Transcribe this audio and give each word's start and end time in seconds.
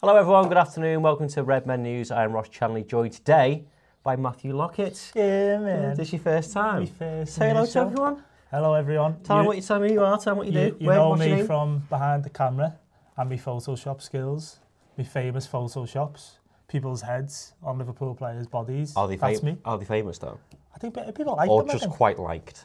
Hello, 0.00 0.16
everyone. 0.16 0.48
Good 0.48 0.56
afternoon. 0.56 1.02
Welcome 1.02 1.28
to 1.28 1.42
Red 1.42 1.66
Men 1.66 1.82
News. 1.82 2.10
I 2.10 2.24
am 2.24 2.32
Ross 2.32 2.48
Chanley, 2.48 2.86
joined 2.86 3.12
today 3.12 3.64
by 4.02 4.16
Matthew 4.16 4.56
Lockett. 4.56 5.12
Yeah, 5.14 5.58
man. 5.58 5.96
This 5.96 6.08
is 6.08 6.12
your 6.14 6.22
first 6.22 6.52
time. 6.52 6.80
My 6.80 6.86
first 6.86 7.34
Say 7.34 7.48
hello 7.48 7.64
to 7.66 7.70
so- 7.70 7.82
everyone. 7.86 8.24
Hello, 8.50 8.74
everyone. 8.74 9.20
Tell 9.22 9.36
them 9.36 9.46
what 9.46 9.56
you 9.56 9.62
tell 9.62 9.78
me 9.78 9.88
who 9.88 9.94
you 9.94 10.02
are. 10.04 10.16
Tell 10.18 10.32
them 10.32 10.38
what 10.38 10.46
you, 10.48 10.58
you, 10.58 10.70
do. 10.70 10.76
you 10.80 10.86
Where- 10.88 10.96
know 10.96 11.14
me 11.14 11.26
name? 11.36 11.46
from 11.46 11.84
behind 11.88 12.24
the 12.24 12.30
camera 12.30 12.76
and 13.16 13.30
my 13.30 13.36
Photoshop 13.36 14.02
skills, 14.02 14.58
my 14.98 15.04
famous 15.04 15.46
Photoshops, 15.46 16.38
people's 16.66 17.02
heads 17.02 17.52
on 17.62 17.78
Liverpool 17.78 18.14
players' 18.14 18.48
bodies. 18.48 18.96
Are 18.96 19.06
they, 19.06 19.16
That's 19.16 19.42
me. 19.42 19.56
are 19.64 19.78
they 19.78 19.84
famous 19.84 20.18
though, 20.18 20.38
I 20.74 20.78
think 20.78 20.94
people 21.14 21.36
like 21.36 21.48
or 21.48 21.62
them. 21.62 21.70
I 21.70 21.72
just 21.74 21.84
think. 21.84 21.94
quite 21.94 22.18
liked? 22.18 22.64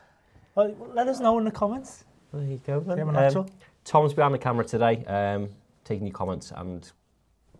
Well, 0.56 0.74
let 0.94 1.08
us 1.08 1.20
know 1.20 1.38
in 1.38 1.44
the 1.44 1.52
comments. 1.52 2.06
There 2.34 2.42
you 2.44 2.60
go. 2.66 2.80
Then. 2.80 2.98
Yeah, 2.98 3.04
we're 3.04 3.10
Um, 3.10 3.16
natural. 3.16 3.50
Tom's 3.84 4.14
behind 4.14 4.34
the 4.34 4.40
camera 4.40 4.66
today, 4.66 5.04
um, 5.06 5.50
taking 5.84 6.08
your 6.08 6.16
comments 6.16 6.52
and 6.56 6.92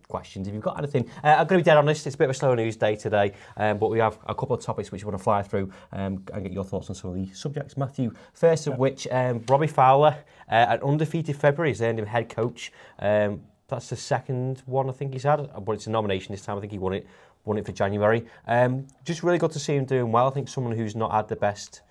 questions 0.08 0.48
if 0.48 0.54
you've 0.54 0.64
got 0.64 0.78
anything. 0.78 1.10
Uh, 1.24 1.28
I'm 1.28 1.48
going 1.48 1.60
to 1.60 1.64
be 1.64 1.64
dead 1.64 1.78
honest, 1.78 2.06
it's 2.06 2.16
a 2.16 2.18
bit 2.18 2.26
of 2.26 2.32
a 2.32 2.34
slow 2.34 2.54
news 2.56 2.76
day 2.76 2.96
today, 2.96 3.34
um, 3.58 3.78
but 3.78 3.90
we 3.90 4.00
have 4.00 4.18
a 4.28 4.36
couple 4.36 4.56
of 4.56 4.64
topics 4.64 4.92
which 4.92 5.04
we 5.04 5.10
want 5.10 5.18
to 5.18 5.24
fly 5.24 5.42
through 5.42 5.72
um, 5.92 6.24
and 6.34 6.44
get 6.44 6.52
your 6.52 6.64
thoughts 6.64 6.90
on 6.90 6.96
some 6.96 7.12
of 7.12 7.16
the 7.16 7.28
subjects. 7.34 7.78
Matthew, 7.78 8.14
first 8.34 8.68
of 8.68 8.78
which, 8.78 9.08
um, 9.12 9.44
Robbie 9.48 9.68
Fowler, 9.68 10.18
uh, 10.50 10.66
an 10.70 10.80
undefeated 10.82 11.36
February, 11.36 11.72
has 11.72 11.82
earned 11.82 12.00
him 12.00 12.06
head 12.06 12.30
coach. 12.30 12.72
Um, 13.00 13.42
that's 13.68 13.90
the 13.90 13.96
second 13.96 14.62
one 14.66 14.90
I 14.90 14.94
think 14.94 15.14
he's 15.14 15.24
had, 15.24 15.40
uh, 15.40 15.60
but 15.60 15.74
it's 15.74 15.88
a 15.88 15.90
nomination 15.90 16.34
this 16.34 16.44
time. 16.44 16.58
I 16.58 16.62
think 16.62 16.72
he 16.72 16.80
won 16.80 16.94
it 16.94 17.08
won 17.46 17.58
it 17.58 17.66
for 17.66 17.72
January. 17.72 18.26
Um, 18.48 18.88
just 19.04 19.24
really 19.24 19.38
good 19.38 19.52
to 19.52 19.60
see 19.60 19.76
him 19.76 19.86
doing 19.86 20.12
well. 20.12 20.28
I 20.28 20.32
think 20.32 20.50
someone 20.50 20.76
who's 20.76 20.96
not 20.96 21.12
had 21.12 21.28
the 21.28 21.36
best 21.36 21.82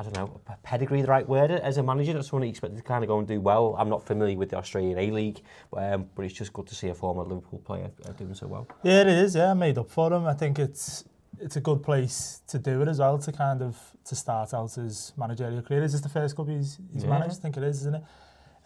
I 0.00 0.02
don't 0.02 0.16
know, 0.16 0.40
pedigree 0.62 1.02
the 1.02 1.08
right 1.08 1.28
word 1.28 1.50
as 1.50 1.76
a 1.76 1.82
manager? 1.82 2.14
That's 2.14 2.28
someone 2.28 2.48
expected 2.48 2.76
you 2.76 2.78
expect 2.78 2.86
to 2.86 2.92
kind 2.92 3.04
of 3.04 3.08
go 3.08 3.18
and 3.18 3.28
do 3.28 3.38
well. 3.38 3.76
I'm 3.78 3.90
not 3.90 4.02
familiar 4.06 4.34
with 4.34 4.48
the 4.48 4.56
Australian 4.56 4.98
A-League, 4.98 5.42
um, 5.76 6.08
but 6.14 6.24
it's 6.24 6.32
just 6.32 6.54
good 6.54 6.66
to 6.68 6.74
see 6.74 6.88
a 6.88 6.94
former 6.94 7.22
Liverpool 7.22 7.58
player 7.58 7.90
uh, 8.06 8.12
doing 8.12 8.32
so 8.32 8.46
well. 8.46 8.66
Yeah, 8.82 9.02
it 9.02 9.08
is. 9.08 9.34
Yeah, 9.36 9.52
made 9.52 9.76
up 9.76 9.90
for 9.90 10.10
him. 10.10 10.24
I 10.24 10.32
think 10.32 10.58
it's 10.58 11.04
it's 11.38 11.56
a 11.56 11.60
good 11.60 11.82
place 11.82 12.40
to 12.48 12.58
do 12.58 12.80
it 12.80 12.88
as 12.88 12.98
well, 12.98 13.18
to 13.18 13.30
kind 13.30 13.60
of 13.60 13.76
to 14.06 14.16
start 14.16 14.54
out 14.54 14.72
his 14.72 15.12
managerial 15.18 15.60
career. 15.60 15.82
Is 15.82 15.92
this 15.92 16.00
the 16.00 16.08
first 16.08 16.34
club 16.34 16.48
he's, 16.48 16.78
he's 16.94 17.04
yeah. 17.04 17.10
managed? 17.10 17.36
I 17.38 17.42
think 17.42 17.58
it 17.58 17.62
is, 17.62 17.80
isn't 17.80 17.96
it? 17.96 18.04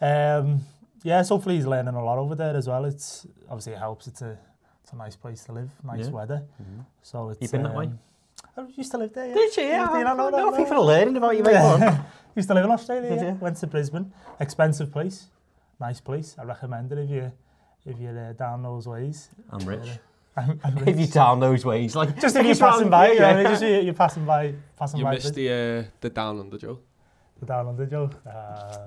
Um, 0.05 0.61
yeah, 1.03 1.21
so 1.21 1.35
hopefully 1.35 1.55
he's 1.55 1.67
learning 1.67 1.95
a 1.95 2.03
lot 2.03 2.17
over 2.17 2.35
there 2.35 2.55
as 2.55 2.69
well. 2.69 2.85
It's 2.85 3.27
Obviously 3.49 3.73
it 3.73 3.79
helps. 3.79 4.07
It's 4.07 4.21
a, 4.21 4.39
it's 4.81 4.93
a 4.93 4.95
nice 4.95 5.17
place 5.17 5.43
to 5.45 5.51
live, 5.51 5.69
nice 5.83 6.05
yeah. 6.05 6.11
weather. 6.11 6.43
Mm 6.61 6.65
-hmm. 6.65 6.85
So 7.01 7.29
it's, 7.29 7.41
You've 7.41 7.51
been 7.51 7.65
um, 7.65 7.71
that 7.71 7.77
way? 7.77 7.85
Um, 7.87 7.99
I 8.57 8.65
used 8.75 8.91
to 8.91 8.97
live 8.97 9.13
there, 9.13 9.27
yeah. 9.27 9.33
Did 9.33 9.57
you? 9.57 9.63
Yeah. 9.63 9.87
I, 9.89 9.99
I, 9.99 10.13
no, 10.13 10.29
no, 10.29 10.65
for 10.65 10.79
learning 10.79 11.17
about 11.17 11.35
you, 11.37 11.43
mate. 11.43 11.53
Yeah. 11.53 12.03
used 12.35 12.47
to 12.47 12.53
live 12.53 12.65
in 12.65 12.71
Australia, 12.71 13.09
Did 13.09 13.21
yeah. 13.21 13.31
You? 13.31 13.37
Went 13.41 13.57
to 13.57 13.67
Brisbane. 13.67 14.11
Expensive 14.39 14.91
place. 14.91 15.27
Nice 15.79 15.99
place. 15.99 16.35
I 16.39 16.43
recommend 16.43 16.91
it 16.91 16.99
if 16.99 17.09
you 17.09 17.31
if 17.85 17.99
you're 17.99 18.17
uh, 18.17 18.33
down 18.33 18.63
those 18.63 18.87
ways. 18.87 19.29
I'm 19.51 19.65
rich. 19.65 19.89
I'm, 20.37 20.59
I'm 20.63 20.75
rich. 20.75 20.87
if 20.87 20.99
you're 20.99 21.07
down 21.07 21.39
those 21.39 21.65
ways, 21.65 21.95
like 21.95 22.19
just 22.21 22.35
if 22.35 22.45
you're 22.45 22.55
passing 22.55 22.89
by, 22.89 23.11
yeah, 23.11 23.41
yeah. 23.41 23.43
just 23.43 23.61
you're, 23.61 23.81
you're 23.81 23.93
passing 23.93 24.25
by, 24.25 24.53
passing 24.77 24.99
you 24.99 25.05
by. 25.05 25.11
You 25.11 25.17
missed 25.17 25.35
the 25.35 25.49
uh, 25.49 25.91
the 25.99 26.09
down 26.09 26.39
under 26.39 26.57
Joe. 26.57 26.79
The 27.39 27.45
down 27.45 27.67
under 27.67 27.85
Joe. 27.85 28.09
Uh, 28.25 28.77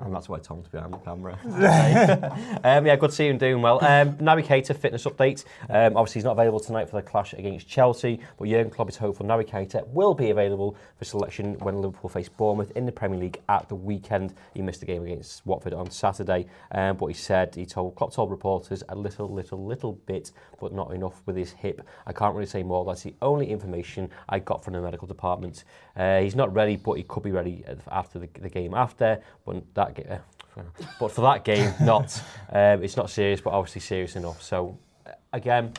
And 0.00 0.14
that's 0.14 0.28
why 0.28 0.38
Tom's 0.38 0.68
behind 0.68 0.92
the 0.92 0.98
camera. 0.98 1.38
um, 2.64 2.86
yeah, 2.86 2.96
good 2.96 3.10
to 3.10 3.16
see 3.16 3.28
him 3.28 3.38
doing 3.38 3.62
well. 3.62 3.84
Um, 3.84 4.14
Naby 4.14 4.44
Keita 4.44 4.76
fitness 4.76 5.04
update. 5.04 5.44
Um, 5.68 5.96
obviously, 5.96 6.20
he's 6.20 6.24
not 6.24 6.32
available 6.32 6.60
tonight 6.60 6.88
for 6.88 6.96
the 6.96 7.02
clash 7.02 7.32
against 7.32 7.68
Chelsea, 7.68 8.20
but 8.38 8.48
Jurgen 8.48 8.70
Klopp 8.70 8.88
is 8.88 8.96
hopeful 8.96 9.26
Naby 9.26 9.48
Keita 9.48 9.86
will 9.88 10.14
be 10.14 10.30
available 10.30 10.76
for 10.96 11.04
selection 11.04 11.54
when 11.60 11.76
Liverpool 11.76 12.08
face 12.08 12.28
Bournemouth 12.28 12.70
in 12.76 12.86
the 12.86 12.92
Premier 12.92 13.18
League 13.18 13.40
at 13.48 13.68
the 13.68 13.74
weekend. 13.74 14.34
He 14.54 14.62
missed 14.62 14.80
the 14.80 14.86
game 14.86 15.04
against 15.04 15.44
Watford 15.46 15.74
on 15.74 15.90
Saturday, 15.90 16.46
um, 16.72 16.96
but 16.96 17.06
he 17.06 17.14
said 17.14 17.54
he 17.54 17.66
told 17.66 17.96
Klopp 17.96 18.12
told 18.12 18.30
reporters 18.30 18.82
a 18.88 18.94
little, 18.94 19.28
little, 19.28 19.64
little 19.64 19.92
bit, 20.06 20.32
but 20.60 20.72
not 20.72 20.92
enough 20.92 21.22
with 21.26 21.36
his 21.36 21.52
hip. 21.52 21.82
I 22.06 22.12
can't 22.12 22.34
really 22.34 22.46
say 22.46 22.62
more. 22.62 22.84
That's 22.84 23.02
the 23.02 23.14
only 23.22 23.50
information 23.50 24.10
I 24.28 24.38
got 24.38 24.64
from 24.64 24.74
the 24.74 24.80
medical 24.80 25.08
department. 25.08 25.64
Uh, 25.96 26.20
he's 26.20 26.36
not 26.36 26.52
ready, 26.54 26.76
but 26.76 26.94
he 26.94 27.02
could 27.02 27.22
be 27.22 27.32
ready 27.32 27.64
after 27.90 28.18
the, 28.18 28.28
the 28.40 28.48
game 28.48 28.74
after. 28.74 29.20
But 29.44 29.71
that 29.74 29.94
ga- 29.94 30.20
uh, 30.56 30.62
but 31.00 31.10
for 31.10 31.22
that 31.22 31.44
game, 31.44 31.72
not. 31.80 32.22
Um, 32.50 32.82
it's 32.82 32.96
not 32.96 33.10
serious, 33.10 33.40
but 33.40 33.50
obviously 33.52 33.80
serious 33.80 34.16
enough. 34.16 34.42
So 34.42 34.78
uh, 35.06 35.12
again, 35.32 35.72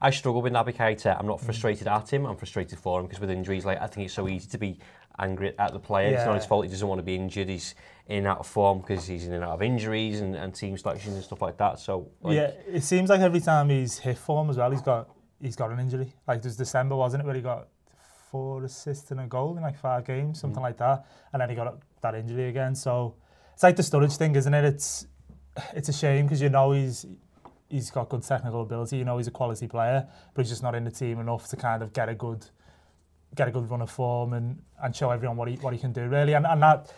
I 0.00 0.10
struggle 0.10 0.42
with 0.42 0.52
Naby 0.52 0.74
Keita. 0.76 1.18
I'm 1.18 1.26
not 1.26 1.40
frustrated 1.40 1.88
at 1.88 2.12
him. 2.12 2.26
I'm 2.26 2.36
frustrated 2.36 2.78
for 2.78 3.00
him 3.00 3.06
because 3.06 3.20
with 3.20 3.30
injuries, 3.30 3.64
like 3.64 3.80
I 3.80 3.86
think 3.86 4.06
it's 4.06 4.14
so 4.14 4.28
easy 4.28 4.48
to 4.50 4.58
be 4.58 4.78
angry 5.18 5.58
at 5.58 5.72
the 5.72 5.78
player. 5.78 6.14
It's 6.14 6.26
not 6.26 6.34
his 6.34 6.44
fault. 6.44 6.64
He 6.64 6.70
doesn't 6.70 6.86
want 6.86 6.98
to 6.98 7.04
be 7.04 7.14
injured. 7.14 7.48
He's 7.48 7.74
in 8.08 8.26
out 8.26 8.38
of 8.38 8.46
form 8.46 8.80
because 8.80 9.06
he's 9.06 9.26
in 9.26 9.32
and 9.32 9.42
out 9.42 9.52
of 9.52 9.62
injuries 9.62 10.20
and, 10.20 10.34
and 10.34 10.54
team 10.54 10.76
selections 10.76 11.14
and 11.14 11.24
stuff 11.24 11.40
like 11.40 11.56
that. 11.56 11.78
So 11.78 12.10
like, 12.20 12.36
yeah, 12.36 12.50
it 12.68 12.82
seems 12.82 13.08
like 13.08 13.20
every 13.20 13.40
time 13.40 13.70
he's 13.70 13.98
hit 13.98 14.18
form 14.18 14.50
as 14.50 14.58
well, 14.58 14.70
he's 14.70 14.82
got 14.82 15.08
he's 15.40 15.56
got 15.56 15.70
an 15.70 15.80
injury. 15.80 16.12
Like 16.28 16.42
there's 16.42 16.56
December, 16.56 16.96
wasn't 16.96 17.22
it, 17.22 17.26
where 17.26 17.34
he 17.34 17.40
got 17.40 17.68
four 18.34 18.64
assists 18.64 19.12
and 19.12 19.20
a 19.20 19.26
goal 19.28 19.56
in 19.56 19.62
like 19.62 19.78
five 19.78 20.04
games, 20.04 20.40
something 20.40 20.58
mm. 20.58 20.68
like 20.68 20.76
that. 20.78 21.06
And 21.32 21.40
then 21.40 21.48
he 21.50 21.54
got 21.54 21.78
that 22.00 22.16
injury 22.16 22.48
again. 22.48 22.74
So 22.74 23.14
it's 23.52 23.62
like 23.62 23.76
the 23.76 23.82
Sturridge 23.84 24.16
thing, 24.16 24.34
isn't 24.34 24.52
it? 24.52 24.64
It's 24.64 25.06
it's 25.72 25.88
a 25.88 25.92
shame 25.92 26.26
because 26.26 26.42
you 26.42 26.48
know 26.48 26.72
he's 26.72 27.06
he's 27.68 27.92
got 27.92 28.08
good 28.08 28.24
technical 28.24 28.62
ability. 28.62 28.96
You 28.96 29.04
know 29.04 29.18
he's 29.18 29.28
a 29.28 29.36
quality 29.40 29.68
player, 29.68 30.08
but 30.32 30.42
he's 30.42 30.50
just 30.50 30.64
not 30.64 30.74
in 30.74 30.82
the 30.82 30.90
team 30.90 31.20
enough 31.20 31.46
to 31.50 31.56
kind 31.56 31.80
of 31.80 31.92
get 31.92 32.08
a 32.08 32.16
good 32.16 32.44
get 33.36 33.46
a 33.46 33.52
good 33.52 33.70
run 33.70 33.82
of 33.82 33.90
form 33.90 34.32
and 34.32 34.60
and 34.82 34.96
show 34.96 35.10
everyone 35.12 35.36
what 35.36 35.46
he 35.46 35.54
what 35.58 35.72
he 35.72 35.78
can 35.78 35.92
do 35.92 36.08
really. 36.08 36.32
And 36.32 36.44
and 36.44 36.60
that 36.60 36.92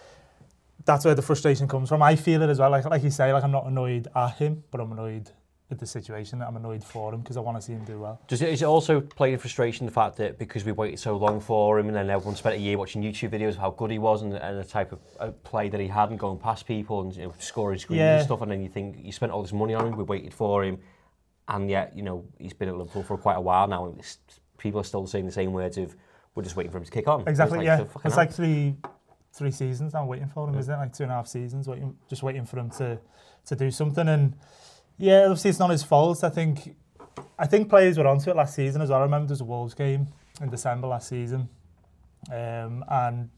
that's 0.86 1.04
where 1.04 1.14
the 1.14 1.26
frustration 1.30 1.68
comes 1.68 1.90
from. 1.90 2.00
I 2.00 2.16
feel 2.16 2.40
it 2.40 2.48
as 2.48 2.58
well. 2.60 2.70
Like 2.70 2.86
like 2.86 3.02
you 3.02 3.10
say, 3.10 3.30
like 3.34 3.44
I'm 3.44 3.52
not 3.52 3.66
annoyed 3.66 4.08
at 4.14 4.36
him, 4.36 4.64
but 4.70 4.80
I'm 4.80 4.90
annoyed 4.92 5.30
the 5.70 5.86
situation. 5.86 6.38
that 6.38 6.46
I'm 6.46 6.56
annoyed 6.56 6.84
for 6.84 7.12
him 7.12 7.20
because 7.20 7.36
I 7.36 7.40
want 7.40 7.58
to 7.58 7.62
see 7.62 7.72
him 7.72 7.84
do 7.84 7.98
well. 7.98 8.20
Does 8.28 8.40
it, 8.40 8.50
is 8.50 8.62
it 8.62 8.66
also 8.66 9.00
playing 9.00 9.38
frustration 9.38 9.84
the 9.84 9.92
fact 9.92 10.16
that 10.18 10.38
because 10.38 10.64
we 10.64 10.70
waited 10.72 11.00
so 11.00 11.16
long 11.16 11.40
for 11.40 11.78
him 11.80 11.88
and 11.88 11.96
then 11.96 12.08
everyone 12.08 12.36
spent 12.36 12.54
a 12.54 12.58
year 12.58 12.78
watching 12.78 13.02
YouTube 13.02 13.30
videos 13.30 13.50
of 13.50 13.56
how 13.56 13.70
good 13.70 13.90
he 13.90 13.98
was 13.98 14.22
and, 14.22 14.32
and 14.34 14.58
the 14.58 14.64
type 14.64 14.92
of 15.18 15.42
play 15.42 15.68
that 15.68 15.80
he 15.80 15.88
had 15.88 16.10
and 16.10 16.18
going 16.18 16.38
past 16.38 16.66
people 16.66 17.00
and 17.00 17.16
you 17.16 17.24
know, 17.24 17.34
scoring 17.40 17.78
screens 17.78 17.98
Yeah. 17.98 18.16
and 18.18 18.24
stuff 18.24 18.42
and 18.42 18.50
then 18.52 18.62
you 18.62 18.68
think 18.68 18.96
you 19.00 19.10
spent 19.10 19.32
all 19.32 19.42
this 19.42 19.52
money 19.52 19.74
on 19.74 19.86
him, 19.86 19.96
we 19.96 20.04
waited 20.04 20.32
for 20.32 20.62
him 20.64 20.78
and 21.48 21.68
yet, 21.68 21.96
you 21.96 22.02
know, 22.02 22.24
he's 22.38 22.52
been 22.52 22.68
at 22.68 22.76
Liverpool 22.76 23.02
for 23.02 23.18
quite 23.18 23.36
a 23.36 23.40
while 23.40 23.66
now 23.66 23.86
and 23.86 24.00
people 24.58 24.80
are 24.80 24.84
still 24.84 25.06
saying 25.06 25.26
the 25.26 25.32
same 25.32 25.52
words 25.52 25.78
of 25.78 25.96
we're 26.36 26.42
just 26.44 26.54
waiting 26.54 26.70
for 26.70 26.78
him 26.78 26.84
to 26.84 26.90
kick 26.90 27.08
on. 27.08 27.26
Exactly. 27.26 27.58
It's 27.58 27.64
yeah, 27.66 27.78
so 27.78 27.88
it's 28.04 28.16
like 28.16 28.32
three 28.32 28.76
three 29.32 29.50
seasons 29.50 29.94
I'm 29.94 30.06
waiting 30.06 30.28
for 30.28 30.48
him, 30.48 30.56
isn't 30.58 30.72
it? 30.72 30.76
Like 30.76 30.92
two 30.92 31.02
and 31.02 31.12
a 31.12 31.16
half 31.16 31.26
seasons, 31.26 31.66
waiting 31.66 31.96
just 32.08 32.22
waiting 32.22 32.44
for 32.46 32.58
him 32.58 32.70
to 32.78 32.98
to 33.46 33.56
do 33.56 33.70
something. 33.70 34.08
And 34.08 34.34
Yeah, 34.98 35.22
obviously 35.22 35.50
it's 35.50 35.58
not 35.58 35.70
his 35.70 35.82
fault. 35.82 36.24
I 36.24 36.28
think 36.28 36.76
I 37.38 37.46
think 37.46 37.68
players 37.68 37.98
were 37.98 38.06
onto 38.06 38.30
it 38.30 38.36
last 38.36 38.54
season 38.54 38.80
as 38.82 38.90
well. 38.90 39.00
I 39.00 39.02
remember 39.02 39.26
there 39.26 39.34
was 39.34 39.40
a 39.40 39.44
Wolves 39.44 39.74
game 39.74 40.08
in 40.40 40.48
December 40.50 40.86
last 40.86 41.08
season 41.08 41.48
um, 42.30 42.84
and 42.88 43.30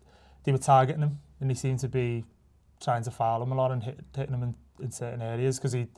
they 0.45 0.53
were 0.53 0.59
targeting 0.59 1.03
him 1.03 1.19
and 1.41 1.51
he 1.51 1.55
seemed 1.55 1.81
to 1.81 1.89
be 1.89 2.25
trying 2.81 3.03
to 3.03 3.11
foul 3.11 3.43
him 3.43 3.53
a 3.53 3.55
lot 3.55 3.73
and 3.73 3.83
hit, 3.83 4.01
hitting 4.17 4.35
him 4.35 4.43
in, 4.43 4.55
in 4.81 4.91
certain 4.91 5.21
areas 5.21 5.59
because 5.59 5.73
he 5.73 5.89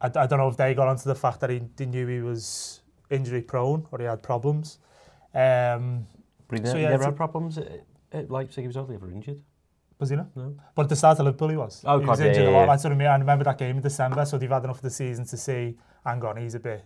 I, 0.00 0.06
I 0.06 0.26
don't 0.26 0.38
know 0.38 0.48
if 0.48 0.56
they 0.56 0.74
got 0.74 0.88
onto 0.88 1.04
the 1.04 1.14
fact 1.14 1.40
that 1.40 1.50
he, 1.50 1.62
he 1.78 1.86
knew 1.86 2.06
he 2.06 2.20
was 2.20 2.82
injury 3.10 3.42
prone 3.42 3.86
or 3.90 3.98
he 3.98 4.04
had 4.04 4.22
problems. 4.22 4.78
Um, 5.34 6.06
but 6.48 6.60
he 6.60 6.66
so, 6.66 6.76
yeah, 6.76 6.90
never 6.90 7.04
had 7.04 7.16
problems 7.16 7.58
at, 7.58 7.68
at 8.12 8.30
Leipzig, 8.30 8.62
he 8.62 8.66
was 8.66 8.76
only 8.76 8.94
ever 8.94 9.10
injured. 9.10 9.40
Was 9.98 10.10
he 10.10 10.16
not? 10.16 10.36
No. 10.36 10.56
But 10.74 10.82
at 10.82 10.88
the 10.88 10.96
start 10.96 11.18
of 11.18 11.24
Liverpool 11.26 11.48
he 11.50 11.56
was. 11.56 11.82
Oh, 11.84 12.00
he 12.00 12.06
God, 12.06 12.20
injured 12.20 12.44
yeah, 12.44 12.50
a 12.50 12.52
lot. 12.52 12.66
That's 12.66 12.84
what 12.84 12.92
I 12.92 12.96
mean. 12.96 13.08
I 13.08 13.16
remember 13.16 13.44
that 13.44 13.58
game 13.58 13.76
in 13.76 13.82
December, 13.82 14.24
so 14.24 14.38
they've 14.38 14.50
had 14.50 14.64
enough 14.64 14.76
of 14.76 14.82
the 14.82 14.90
season 14.90 15.24
to 15.26 15.36
see, 15.36 15.76
hang 16.04 16.24
on, 16.24 16.36
he's 16.36 16.54
a 16.54 16.60
bit, 16.60 16.84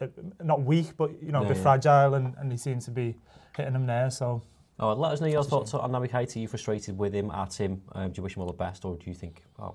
uh, 0.00 0.06
not 0.42 0.62
weak, 0.62 0.96
but, 0.96 1.10
you 1.22 1.32
know, 1.32 1.40
no, 1.40 1.46
a 1.46 1.48
bit 1.48 1.56
yeah. 1.56 1.62
fragile, 1.62 2.14
and, 2.14 2.34
and 2.38 2.52
he 2.52 2.58
seems 2.58 2.84
to 2.84 2.90
be 2.90 3.16
hitting 3.56 3.74
him 3.74 3.86
there, 3.86 4.10
so... 4.10 4.42
Oh, 4.78 4.94
let 4.94 5.12
us 5.12 5.20
know 5.20 5.26
your 5.28 5.44
thoughts 5.44 5.74
on 5.74 5.92
Naby 5.92 6.10
Keita. 6.10 6.36
Are 6.36 6.38
you 6.40 6.48
frustrated 6.48 6.96
with 6.98 7.12
him, 7.12 7.30
at 7.30 7.54
him? 7.54 7.82
Um, 7.92 8.10
do 8.10 8.18
you 8.18 8.22
wish 8.22 8.36
him 8.36 8.42
all 8.42 8.48
the 8.48 8.54
best, 8.54 8.84
or 8.84 8.96
do 8.96 9.04
you 9.06 9.14
think, 9.14 9.44
oh, 9.58 9.74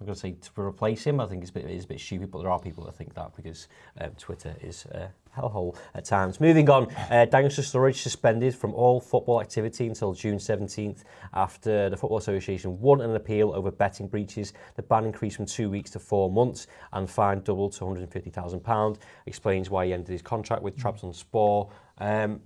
I'm 0.00 0.06
going 0.06 0.14
to 0.14 0.20
say 0.20 0.32
to 0.54 0.60
replace 0.62 1.04
him, 1.04 1.20
I 1.20 1.26
think 1.26 1.42
it's 1.42 1.50
a 1.50 1.52
bit, 1.52 1.66
it's 1.66 1.84
a 1.84 1.88
bit 1.88 2.00
stupid, 2.00 2.30
but 2.30 2.40
there 2.40 2.50
are 2.50 2.58
people 2.58 2.84
that 2.84 2.96
think 2.96 3.12
that 3.14 3.36
because 3.36 3.68
um, 4.00 4.12
Twitter 4.18 4.56
is 4.62 4.86
a 4.86 5.10
hellhole 5.36 5.76
at 5.94 6.06
times. 6.06 6.40
Moving 6.40 6.70
on, 6.70 6.90
uh, 7.10 7.26
Daniel 7.26 7.50
Sturridge 7.50 7.96
suspended 7.96 8.54
from 8.54 8.72
all 8.72 8.98
football 8.98 9.42
activity 9.42 9.86
until 9.86 10.14
June 10.14 10.38
17th 10.38 11.04
after 11.34 11.90
the 11.90 11.98
Football 11.98 12.16
Association 12.16 12.80
won 12.80 13.02
an 13.02 13.14
appeal 13.14 13.52
over 13.52 13.70
betting 13.70 14.08
breaches. 14.08 14.54
The 14.76 14.82
ban 14.82 15.04
increased 15.04 15.36
from 15.36 15.44
two 15.44 15.68
weeks 15.68 15.90
to 15.90 15.98
four 15.98 16.30
months 16.30 16.66
and 16.94 17.08
fine 17.08 17.42
doubled 17.42 17.72
to 17.74 17.84
£150,000. 17.84 18.96
Explains 19.26 19.68
why 19.68 19.84
he 19.84 19.92
ended 19.92 20.08
his 20.08 20.22
contract 20.22 20.62
with 20.62 20.78
Trabzonspor. 20.78 21.70
Um, 21.98 22.40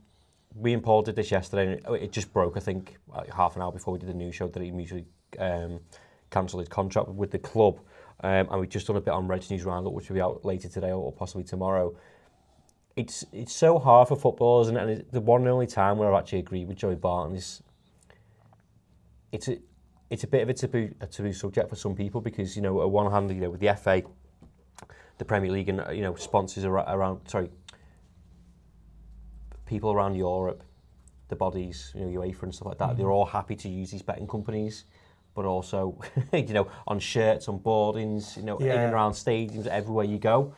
we 0.56 0.72
and 0.72 0.82
Paul 0.82 1.02
did 1.02 1.14
this 1.14 1.30
yesterday, 1.30 1.80
and 1.84 1.96
it 1.96 2.10
just 2.10 2.32
broke. 2.32 2.56
I 2.56 2.60
think 2.60 2.96
half 3.32 3.54
an 3.54 3.62
hour 3.62 3.70
before 3.70 3.92
we 3.92 4.00
did 4.00 4.08
the 4.08 4.14
news 4.14 4.34
show 4.34 4.48
that 4.48 4.62
he 4.62 4.68
immediately 4.68 5.06
um, 5.38 5.80
cancelled 6.34 6.60
his 6.60 6.68
contract 6.68 7.08
with 7.08 7.30
the 7.30 7.38
club. 7.38 7.80
Um, 8.22 8.48
and 8.50 8.60
we've 8.60 8.68
just 8.68 8.86
done 8.86 8.96
a 8.96 9.00
bit 9.00 9.12
on 9.12 9.26
Reds 9.26 9.50
News 9.50 9.64
Roundup, 9.64 9.92
which 9.92 10.08
will 10.08 10.14
be 10.14 10.20
out 10.20 10.44
later 10.44 10.68
today 10.68 10.92
or 10.92 11.12
possibly 11.12 11.44
tomorrow. 11.44 11.94
It's 12.96 13.24
it's 13.32 13.52
so 13.52 13.78
hard 13.78 14.08
for 14.08 14.16
footballers, 14.16 14.68
and, 14.68 14.76
and 14.76 14.90
it's 14.90 15.10
the 15.10 15.20
one 15.20 15.42
and 15.42 15.50
only 15.50 15.66
time 15.66 15.98
where 15.98 16.12
I've 16.12 16.20
actually 16.20 16.40
agreed 16.40 16.68
with 16.68 16.76
Joey 16.76 16.94
Barton 16.94 17.36
is 17.36 17.62
it's 19.32 19.48
a 19.48 19.58
it's 20.10 20.22
a 20.22 20.28
bit 20.28 20.42
of 20.42 20.48
a 20.48 20.54
taboo 20.54 20.94
a 21.00 21.06
taboo 21.06 21.32
subject 21.32 21.68
for 21.68 21.76
some 21.76 21.94
people 21.96 22.20
because 22.20 22.54
you 22.54 22.62
know 22.62 22.80
on 22.80 22.92
one 22.92 23.10
hand 23.10 23.30
you 23.30 23.40
know 23.40 23.50
with 23.50 23.60
the 23.60 23.74
FA, 23.74 24.02
the 25.18 25.24
Premier 25.24 25.50
League, 25.50 25.68
and 25.68 25.82
you 25.96 26.02
know 26.02 26.14
sponsors 26.14 26.64
ar- 26.64 26.84
around 26.88 27.20
sorry 27.26 27.50
people 29.66 29.92
around 29.92 30.14
Europe, 30.14 30.62
the 31.28 31.36
bodies, 31.36 31.92
you 31.94 32.02
know, 32.02 32.20
UEFA 32.20 32.42
and 32.44 32.54
stuff 32.54 32.68
like 32.68 32.78
that, 32.78 32.96
they're 32.96 33.10
all 33.10 33.24
happy 33.24 33.56
to 33.56 33.68
use 33.68 33.90
these 33.90 34.02
betting 34.02 34.26
companies, 34.26 34.84
but 35.34 35.44
also, 35.44 35.98
you 36.32 36.54
know, 36.54 36.68
on 36.86 36.98
shirts, 36.98 37.48
on 37.48 37.58
boardings, 37.58 38.36
you 38.36 38.42
know, 38.44 38.56
in 38.58 38.68
and 38.70 38.92
around 38.92 39.12
stadiums, 39.12 39.66
everywhere 39.66 40.04
you 40.04 40.18
go. 40.18 40.54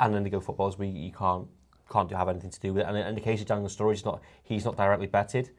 And 0.00 0.14
then 0.14 0.22
they 0.22 0.30
go 0.30 0.40
footballers 0.40 0.78
where 0.78 0.88
you 0.88 1.12
can't 1.12 1.46
can't 1.90 2.10
have 2.10 2.28
anything 2.28 2.50
to 2.50 2.60
do 2.60 2.72
with 2.72 2.82
it. 2.82 2.86
And 2.88 2.96
in 2.96 3.14
the 3.14 3.20
case 3.20 3.40
of 3.40 3.46
Daniel 3.46 3.68
Sturridge, 3.68 3.92
it's 3.92 4.04
not 4.04 4.20
he's 4.42 4.64
not 4.64 4.76
directly 4.76 5.06
betted. 5.06 5.50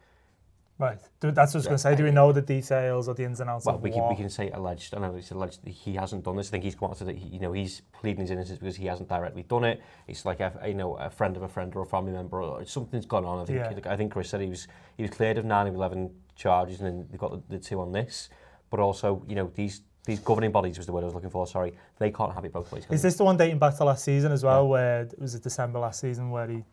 right, 0.79 0.99
Do- 1.19 1.31
that's 1.31 1.53
what 1.53 1.57
I 1.57 1.59
was 1.59 1.65
going 1.67 1.75
to 1.77 1.81
say. 1.81 1.95
Do 1.95 2.03
we 2.03 2.11
know 2.11 2.31
the 2.31 2.41
details 2.41 3.07
or 3.07 3.13
the 3.13 3.23
ins 3.23 3.39
and 3.39 3.49
outs 3.49 3.65
Well, 3.65 3.75
of 3.75 3.81
we 3.83 3.91
can, 3.91 4.09
we 4.09 4.15
can 4.15 4.29
say 4.29 4.49
alleged. 4.49 4.95
I 4.95 4.99
know 4.99 5.15
it's 5.15 5.31
alleged 5.31 5.63
that 5.63 5.69
he 5.69 5.93
hasn't 5.93 6.25
done 6.25 6.35
this. 6.35 6.47
I 6.49 6.51
think 6.51 6.63
he's 6.63 6.75
come 6.75 6.89
out 6.89 6.97
to 6.97 7.03
that. 7.05 7.17
You 7.17 7.39
know, 7.39 7.53
he's 7.53 7.83
pleading 7.93 8.21
his 8.21 8.31
innocence 8.31 8.59
because 8.59 8.75
he 8.75 8.87
hasn't 8.87 9.07
directly 9.07 9.43
done 9.43 9.63
it. 9.63 9.81
It's 10.07 10.25
like 10.25 10.39
a, 10.39 10.51
you 10.67 10.73
know 10.73 10.95
a 10.95 11.09
friend 11.09 11.37
of 11.37 11.43
a 11.43 11.47
friend 11.47 11.73
or 11.75 11.83
a 11.83 11.85
family 11.85 12.11
member. 12.11 12.41
Or 12.41 12.65
something's 12.65 13.05
gone 13.05 13.23
on. 13.25 13.39
I 13.39 13.45
think. 13.45 13.59
Yeah. 13.59 13.91
I 13.91 13.95
think 13.95 14.11
Chris 14.11 14.29
said 14.29 14.41
he 14.41 14.49
was 14.49 14.67
he 14.97 15.03
was 15.03 15.11
cleared 15.11 15.37
of 15.37 15.45
nine 15.45 15.67
of 15.67 15.75
eleven 15.75 16.09
charges, 16.35 16.81
and 16.81 16.87
then 16.87 17.07
they've 17.11 17.19
got 17.19 17.31
the, 17.31 17.57
the 17.57 17.63
two 17.63 17.79
on 17.79 17.91
this. 17.91 18.29
But 18.73 18.79
also, 18.79 19.23
you 19.27 19.35
know, 19.35 19.51
these 19.53 19.81
these 20.03 20.19
governing 20.19 20.51
bodies 20.51 20.79
was 20.79 20.87
the 20.87 20.93
word 20.93 21.03
I 21.03 21.05
was 21.05 21.13
looking 21.13 21.29
for. 21.29 21.45
Sorry, 21.45 21.73
they 21.99 22.09
can't 22.09 22.33
have 22.33 22.43
it 22.43 22.51
both 22.51 22.71
ways. 22.71 22.85
Is 22.89 23.03
they? 23.03 23.09
this 23.09 23.17
the 23.17 23.23
one 23.23 23.37
dating 23.37 23.59
back 23.59 23.77
to 23.77 23.83
last 23.83 24.03
season 24.03 24.31
as 24.31 24.43
well, 24.43 24.67
where 24.67 25.03
it 25.03 25.13
was 25.19 25.35
it 25.35 25.43
December 25.43 25.77
last 25.77 25.99
season 25.99 26.31
where 26.31 26.47
he? 26.47 26.63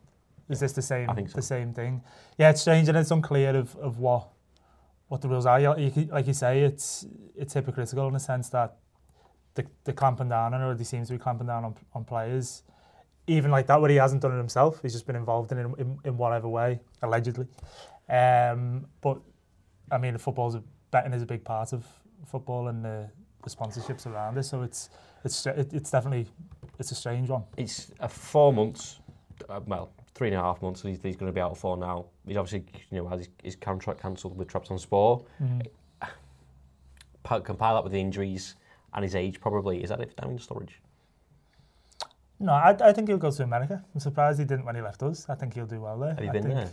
Is 0.48 0.60
this 0.60 0.72
the 0.72 0.80
same? 0.80 1.08
So. 1.28 1.36
The 1.36 1.42
same 1.42 1.74
thing. 1.74 2.00
Yeah, 2.38 2.48
it's 2.48 2.62
strange 2.62 2.88
and 2.88 2.96
it's 2.96 3.10
unclear 3.10 3.54
of, 3.54 3.76
of 3.76 3.98
what 3.98 4.28
what 5.08 5.20
the 5.20 5.28
rules 5.28 5.44
are. 5.44 5.60
Like 5.60 6.26
you 6.26 6.32
say, 6.32 6.62
it's 6.62 7.04
it's 7.36 7.52
hypocritical 7.52 8.06
in 8.06 8.14
the 8.14 8.18
sense 8.18 8.48
that 8.48 8.78
the 9.52 9.66
the 9.84 9.92
clamping 9.92 10.30
down 10.30 10.54
on, 10.54 10.62
or 10.62 10.74
they 10.74 10.84
seem 10.84 11.04
to 11.04 11.12
be 11.12 11.18
clamping 11.18 11.48
down 11.48 11.66
on, 11.66 11.74
on 11.92 12.04
players, 12.04 12.62
even 13.26 13.50
like 13.50 13.66
that 13.66 13.78
where 13.78 13.90
he 13.90 13.96
hasn't 13.96 14.22
done 14.22 14.32
it 14.32 14.38
himself. 14.38 14.80
He's 14.80 14.94
just 14.94 15.06
been 15.06 15.16
involved 15.16 15.52
in 15.52 15.58
it 15.58 15.66
in, 15.78 15.98
in 16.02 16.16
whatever 16.16 16.48
way, 16.48 16.80
allegedly. 17.02 17.46
Um, 18.08 18.86
but 19.02 19.20
I 19.90 19.98
mean, 19.98 20.16
football's 20.16 20.54
a, 20.54 20.62
betting 20.90 21.12
is 21.12 21.22
a 21.22 21.26
big 21.26 21.44
part 21.44 21.72
of 21.72 21.84
football 22.26 22.68
and 22.68 22.84
the, 22.84 23.08
the 23.42 23.50
sponsorships 23.50 24.06
around 24.06 24.36
it. 24.38 24.42
So 24.44 24.62
it's 24.62 24.90
it's 25.24 25.46
it's 25.46 25.90
definitely 25.90 26.26
it's 26.78 26.90
a 26.92 26.94
strange 26.94 27.28
one. 27.28 27.44
It's 27.56 27.92
a 28.00 28.08
four 28.08 28.52
months, 28.52 29.00
uh, 29.48 29.60
well, 29.66 29.90
three 30.14 30.28
and 30.28 30.36
a 30.36 30.40
half 30.40 30.62
months. 30.62 30.82
He's, 30.82 30.98
he's 31.02 31.16
going 31.16 31.30
to 31.30 31.34
be 31.34 31.40
out 31.40 31.56
for 31.56 31.76
now. 31.76 32.06
He's 32.26 32.36
obviously, 32.36 32.64
you 32.90 32.98
know, 33.02 33.08
had 33.08 33.18
his, 33.18 33.28
his 33.42 33.56
contract 33.56 34.00
cancelled 34.00 34.36
with 34.36 34.48
Trabzonspor. 34.48 35.24
Pa- 37.22 37.40
Compile 37.40 37.74
that 37.74 37.84
with 37.84 37.92
the 37.92 38.00
injuries 38.00 38.56
and 38.94 39.02
his 39.04 39.14
age, 39.14 39.40
probably. 39.40 39.82
Is 39.82 39.90
that 39.90 40.00
it 40.00 40.10
for 40.10 40.16
Daniel 40.22 40.38
Sturridge? 40.38 40.70
No, 42.38 42.52
I, 42.52 42.74
I 42.80 42.92
think 42.94 43.08
he'll 43.08 43.18
go 43.18 43.30
to 43.30 43.42
America. 43.42 43.84
I'm 43.94 44.00
surprised 44.00 44.38
he 44.38 44.46
didn't 44.46 44.64
when 44.64 44.74
he 44.74 44.80
left 44.80 45.02
us. 45.02 45.26
I 45.28 45.34
think 45.34 45.52
he'll 45.54 45.66
do 45.66 45.80
well 45.82 45.98
there. 45.98 46.14
Have 46.14 46.24
you 46.24 46.30
I 46.30 46.32
been 46.32 46.42
think- 46.44 46.54
there? 46.54 46.70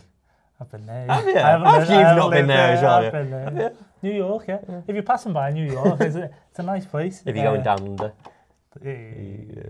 I've 0.60 0.70
been 0.70 0.86
there. 0.86 1.06
Have 1.06 1.24
you? 1.26 1.36
I 1.36 1.50
haven't 1.50 1.66
Have 1.66 1.78
lived- 1.78 1.90
you? 1.90 1.96
You've 1.98 2.16
not 2.16 2.30
been 2.30 2.46
lived 2.46 2.48
there 2.50 2.72
as 2.76 2.82
well, 2.82 2.94
I've 2.98 3.04
yeah. 3.04 3.10
been 3.10 3.54
there. 3.56 3.72
New 4.02 4.12
York, 4.12 4.44
yeah. 4.48 4.58
If 4.86 4.94
you're 4.94 5.02
passing 5.02 5.32
by 5.32 5.50
New 5.50 5.70
York, 5.70 6.00
it's 6.00 6.16
a, 6.16 6.30
it's 6.50 6.58
a 6.58 6.62
nice 6.62 6.86
place. 6.86 7.22
If 7.26 7.34
you're 7.36 7.44
going 7.44 7.60
Uh, 7.60 7.64
down 7.76 7.80
under. 7.88 8.12
eh, 8.84 9.68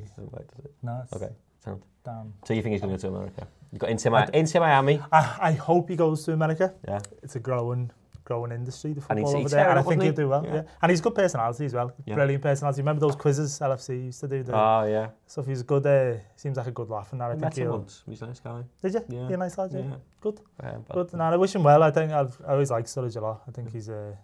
No, 0.82 1.00
it's 1.04 1.12
Okay, 1.12 1.32
sound. 1.64 1.82
down. 2.04 2.32
So 2.44 2.54
you 2.54 2.62
think 2.62 2.72
he's 2.72 2.80
going 2.82 2.96
to 2.96 3.02
go 3.02 3.10
to 3.10 3.16
America? 3.16 3.46
You 3.72 3.78
got 3.78 3.90
into, 3.90 4.10
Mi- 4.10 4.26
into 4.32 4.60
Miami. 4.60 5.00
I, 5.12 5.38
I 5.42 5.52
hope 5.52 5.88
he 5.90 5.96
goes 5.96 6.24
to 6.24 6.32
America. 6.32 6.74
Yeah. 6.86 7.00
It's 7.22 7.36
a 7.36 7.40
growing 7.40 7.90
growing 8.28 8.52
industry, 8.52 8.92
the 8.92 9.00
football 9.00 9.36
over 9.36 9.48
there, 9.48 9.70
and 9.70 9.78
I 9.78 9.82
think 9.82 10.02
he'll 10.02 10.12
do 10.12 10.28
well. 10.28 10.44
Yeah. 10.44 10.54
yeah. 10.56 10.82
And 10.82 10.90
he's 10.90 11.00
a 11.00 11.02
good 11.06 11.14
personality 11.14 11.64
as 11.64 11.74
well, 11.74 11.90
yeah. 12.04 12.14
brilliant 12.14 12.42
personality. 12.42 12.82
Remember 12.82 13.00
those 13.00 13.16
quizzes 13.16 13.58
LFC 13.58 13.88
used 14.06 14.20
to 14.20 14.28
do? 14.28 14.42
The, 14.42 14.52
oh, 14.54 14.84
yeah. 14.84 15.08
So 15.26 15.42
he's 15.42 15.62
good, 15.62 15.86
uh, 15.86 16.18
seems 16.36 16.56
like 16.58 16.66
a 16.66 16.76
good 16.78 16.90
laugh 16.90 17.10
and 17.12 17.20
that, 17.20 17.24
I, 17.24 17.28
I 17.28 17.32
think 17.32 17.42
met 17.42 17.56
he'll... 17.56 17.78
once, 17.78 18.02
he's 18.06 18.22
a 18.22 18.26
nice 18.26 18.40
guy. 18.40 18.62
Did 18.82 18.94
you? 18.94 19.04
Yeah. 19.08 19.28
You're 19.28 19.34
a 19.34 19.44
nice 19.46 19.56
lad, 19.58 19.70
yeah. 19.72 19.80
yeah. 19.80 19.96
Good. 20.20 20.40
Yeah, 20.62 20.76
but... 20.86 20.94
good. 20.94 21.12
And 21.14 21.22
I 21.22 21.36
wish 21.36 21.54
him 21.54 21.62
well, 21.62 21.82
I 21.82 21.90
think 21.90 22.12
I've, 22.12 22.38
I 22.46 22.52
always 22.52 22.70
liked 22.70 22.88
Sturridge 22.88 23.16
a 23.16 23.20
lot. 23.20 23.42
I 23.48 23.50
think 23.50 23.72
he's 23.72 23.88
a... 23.88 23.98
Uh, 23.98 24.14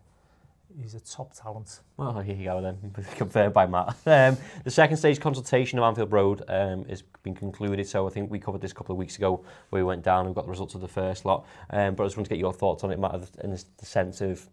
he's 0.81 0.95
a 0.95 1.01
top 1.01 1.35
talent. 1.35 1.81
Well, 1.97 2.21
here 2.21 2.35
you 2.35 2.45
go 2.45 2.61
then, 2.61 2.79
confirmed 3.17 3.55
by 3.55 3.67
Matt. 3.67 3.97
Um, 4.07 4.37
the 4.65 4.71
second 4.71 4.97
stage 4.97 5.21
consultation 5.21 5.79
of 5.79 5.85
Anfield 5.85 6.13
Road 6.13 6.43
um, 6.49 6.85
has 6.87 7.03
been 7.23 7.35
concluded, 7.35 7.87
so 7.87 8.07
I 8.07 8.11
think 8.11 8.31
we 8.31 8.39
covered 8.39 8.61
this 8.61 8.73
a 8.73 8.75
couple 8.75 8.93
of 8.93 8.99
weeks 8.99 9.17
ago 9.17 9.45
where 9.71 9.83
we 9.83 9.87
went 9.87 10.03
down 10.03 10.27
and 10.27 10.35
got 10.35 10.45
the 10.45 10.51
results 10.51 10.75
of 10.75 10.81
the 10.81 10.89
first 10.89 11.25
lot. 11.25 11.47
Um, 11.71 11.95
but 11.95 12.05
I 12.05 12.07
just 12.07 12.17
want 12.17 12.27
to 12.27 12.31
get 12.31 12.39
your 12.39 12.53
thoughts 12.53 12.85
on 12.85 12.91
it, 12.91 12.99
Matt, 12.99 13.15
in 13.43 13.51
the 13.51 13.65
sense 13.83 14.21
of 14.21 14.49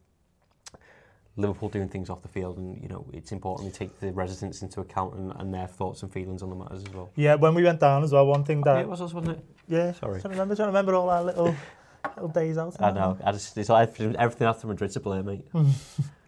Liverpool 1.38 1.69
doing 1.69 1.88
things 1.88 2.10
off 2.10 2.22
the 2.22 2.27
field 2.27 2.57
and 2.57 2.81
you 2.81 2.89
know 2.89 3.05
it's 3.13 3.31
important 3.31 3.72
to 3.72 3.79
take 3.79 4.00
the 4.01 4.12
residents 4.12 4.62
into 4.62 4.81
account 4.81 5.15
and, 5.15 5.31
and 5.38 5.53
their 5.53 5.67
thoughts 5.67 6.03
and 6.03 6.12
feelings 6.12 6.43
on 6.43 6.50
the 6.50 6.55
matters 6.55 6.84
as 6.84 6.93
well. 6.93 7.10
Yeah, 7.15 7.36
when 7.36 7.55
we 7.55 7.63
went 7.63 7.79
down 7.79 8.03
as 8.03 8.12
well, 8.12 8.25
one 8.27 8.43
thing 8.43 8.60
oh, 8.60 8.63
that... 8.65 8.72
Oh, 8.72 8.77
yeah, 8.79 8.84
it 8.84 8.89
was 8.89 9.01
us, 9.01 9.13
wasn't 9.13 9.38
it? 9.38 9.45
Yeah, 9.67 9.93
Sorry. 9.93 10.19
trying 10.19 10.22
to 10.22 10.29
remember, 10.29 10.55
trying 10.55 10.65
to 10.65 10.72
remember 10.72 10.93
all 10.93 11.10
our 11.10 11.24
little, 11.24 11.55
little 12.15 12.27
days 12.27 12.57
out. 12.57 12.75
I 12.81 12.91
know, 12.91 13.17
I 13.24 13.31
just, 13.31 13.57
it's 13.57 13.69
like 13.69 13.98
everything 14.00 14.48
after 14.48 14.67
Madrid 14.67 14.91
to 14.91 15.00
blame, 15.00 15.25
mate. 15.25 15.48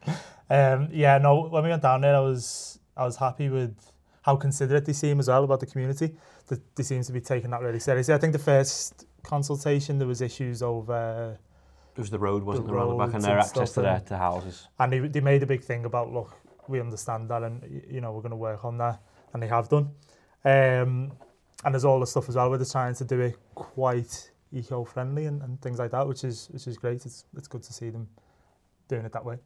Um, 0.49 0.89
yeah, 0.91 1.17
no, 1.17 1.47
when 1.47 1.63
we 1.63 1.69
went 1.69 1.81
down 1.81 2.01
there, 2.01 2.15
I 2.15 2.19
was 2.19 2.79
I 2.95 3.05
was 3.05 3.15
happy 3.17 3.49
with 3.49 3.75
how 4.23 4.35
considerate 4.35 4.85
they 4.85 4.93
seem 4.93 5.19
as 5.19 5.27
well 5.27 5.43
about 5.43 5.59
the 5.59 5.65
community. 5.65 6.15
That 6.47 6.75
they 6.75 6.83
seem 6.83 7.03
to 7.03 7.11
be 7.11 7.21
taking 7.21 7.51
that 7.51 7.61
really 7.61 7.79
seriously. 7.79 8.13
I 8.13 8.17
think 8.17 8.33
the 8.33 8.39
first 8.39 9.05
consultation 9.23 9.97
there 9.97 10.07
was 10.07 10.21
issues 10.21 10.61
over, 10.61 11.37
It 11.95 11.99
was 11.99 12.09
the 12.09 12.19
road, 12.19 12.43
wasn't 12.43 12.67
The 12.67 12.73
the 12.73 12.95
back, 12.95 13.13
and 13.13 13.23
their 13.23 13.39
access 13.39 13.71
to 13.73 13.81
their 13.81 13.99
to 14.01 14.17
houses. 14.17 14.67
and 14.79 14.91
they, 14.91 14.99
they 14.99 15.21
made 15.21 15.43
a 15.43 15.45
big 15.45 15.63
thing 15.63 15.85
about 15.85 16.11
look, 16.11 16.35
we 16.67 16.79
understand 16.79 17.29
that, 17.29 17.43
and 17.43 17.83
you 17.89 18.01
know 18.01 18.11
we're 18.11 18.21
going 18.21 18.31
to 18.31 18.35
work 18.35 18.65
on 18.65 18.77
that, 18.79 19.01
and 19.33 19.41
they 19.41 19.47
have 19.47 19.69
done. 19.69 19.89
Um, 20.45 21.13
and 21.63 21.73
there's 21.73 21.85
all 21.85 22.01
the 22.01 22.05
stuff 22.07 22.27
as 22.27 22.35
well 22.35 22.49
where 22.49 22.57
they're 22.57 22.65
trying 22.65 22.95
to 22.95 23.05
do 23.05 23.21
it 23.21 23.37
quite 23.55 24.31
eco-friendly 24.51 25.25
and, 25.25 25.41
and 25.41 25.61
things 25.61 25.79
like 25.79 25.91
that, 25.91 26.05
which 26.05 26.25
is 26.25 26.49
which 26.51 26.67
is 26.67 26.77
great. 26.77 27.05
It's 27.05 27.25
it's 27.37 27.47
good 27.47 27.63
to 27.63 27.73
see 27.73 27.89
them 27.89 28.07
doing 28.93 29.05
it 29.05 29.11
that 29.11 29.25
way. 29.25 29.37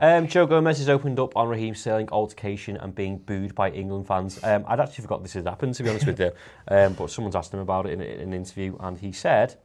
Um, 0.00 0.28
Joe 0.28 0.46
Gomez 0.46 0.78
has 0.78 0.88
opened 0.88 1.18
up 1.18 1.36
on 1.36 1.48
Raheem 1.48 1.74
Sterling 1.74 2.08
altercation 2.10 2.76
and 2.76 2.94
being 2.94 3.18
booed 3.18 3.54
by 3.54 3.70
England 3.70 4.06
fans. 4.06 4.38
Um, 4.42 4.64
I'd 4.68 4.80
actually 4.80 5.02
forgot 5.02 5.22
this 5.22 5.32
had 5.32 5.46
happened, 5.46 5.74
to 5.74 5.82
be 5.82 5.90
honest 5.90 6.06
with 6.06 6.20
you. 6.20 6.30
Um, 6.66 6.94
but 6.94 7.10
someone's 7.10 7.36
asked 7.36 7.52
him 7.52 7.60
about 7.60 7.84
it 7.86 7.92
in, 7.92 8.00
in 8.00 8.20
an 8.20 8.32
interview, 8.32 8.76
and 8.80 8.98
he 8.98 9.12
said 9.12 9.56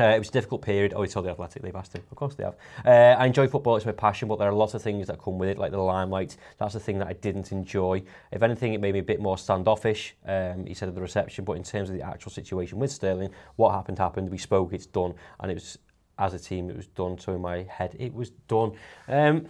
uh, 0.00 0.04
it 0.04 0.18
was 0.18 0.30
a 0.30 0.32
difficult 0.32 0.62
period. 0.62 0.94
Oh, 0.96 1.02
he 1.02 1.08
told 1.08 1.26
the 1.26 1.30
Athletic 1.30 1.62
they've 1.62 1.76
asked 1.76 1.94
him. 1.94 2.02
Of 2.10 2.16
course 2.16 2.34
they 2.34 2.44
have. 2.44 2.56
Uh, 2.84 3.20
I 3.20 3.26
enjoy 3.26 3.48
football; 3.48 3.76
it's 3.76 3.84
my 3.84 3.92
passion, 3.92 4.28
but 4.28 4.38
there 4.38 4.48
are 4.48 4.54
lots 4.54 4.72
of 4.72 4.80
things 4.80 5.08
that 5.08 5.20
come 5.20 5.36
with 5.38 5.50
it, 5.50 5.58
like 5.58 5.72
the 5.72 5.78
limelight. 5.78 6.36
That's 6.58 6.72
the 6.72 6.80
thing 6.80 6.98
that 6.98 7.08
I 7.08 7.12
didn't 7.12 7.52
enjoy. 7.52 8.02
If 8.30 8.42
anything, 8.42 8.72
it 8.72 8.80
made 8.80 8.94
me 8.94 9.00
a 9.00 9.04
bit 9.04 9.20
more 9.20 9.36
standoffish. 9.36 10.14
Um, 10.24 10.64
he 10.64 10.72
said 10.72 10.88
at 10.88 10.94
the 10.94 11.02
reception, 11.02 11.44
but 11.44 11.54
in 11.54 11.62
terms 11.62 11.90
of 11.90 11.96
the 11.96 12.02
actual 12.02 12.30
situation 12.30 12.78
with 12.78 12.90
Sterling, 12.90 13.30
what 13.56 13.72
happened 13.72 13.98
happened. 13.98 14.30
We 14.30 14.38
spoke. 14.38 14.72
It's 14.72 14.86
done, 14.86 15.14
and 15.40 15.50
it 15.50 15.54
was 15.54 15.78
as 16.18 16.34
a 16.34 16.38
team, 16.38 16.70
it 16.70 16.76
was 16.76 16.86
done. 16.86 17.18
So 17.18 17.34
in 17.34 17.40
my 17.40 17.62
head, 17.62 17.96
it 17.98 18.12
was 18.14 18.30
done. 18.48 18.72
Um, 19.08 19.46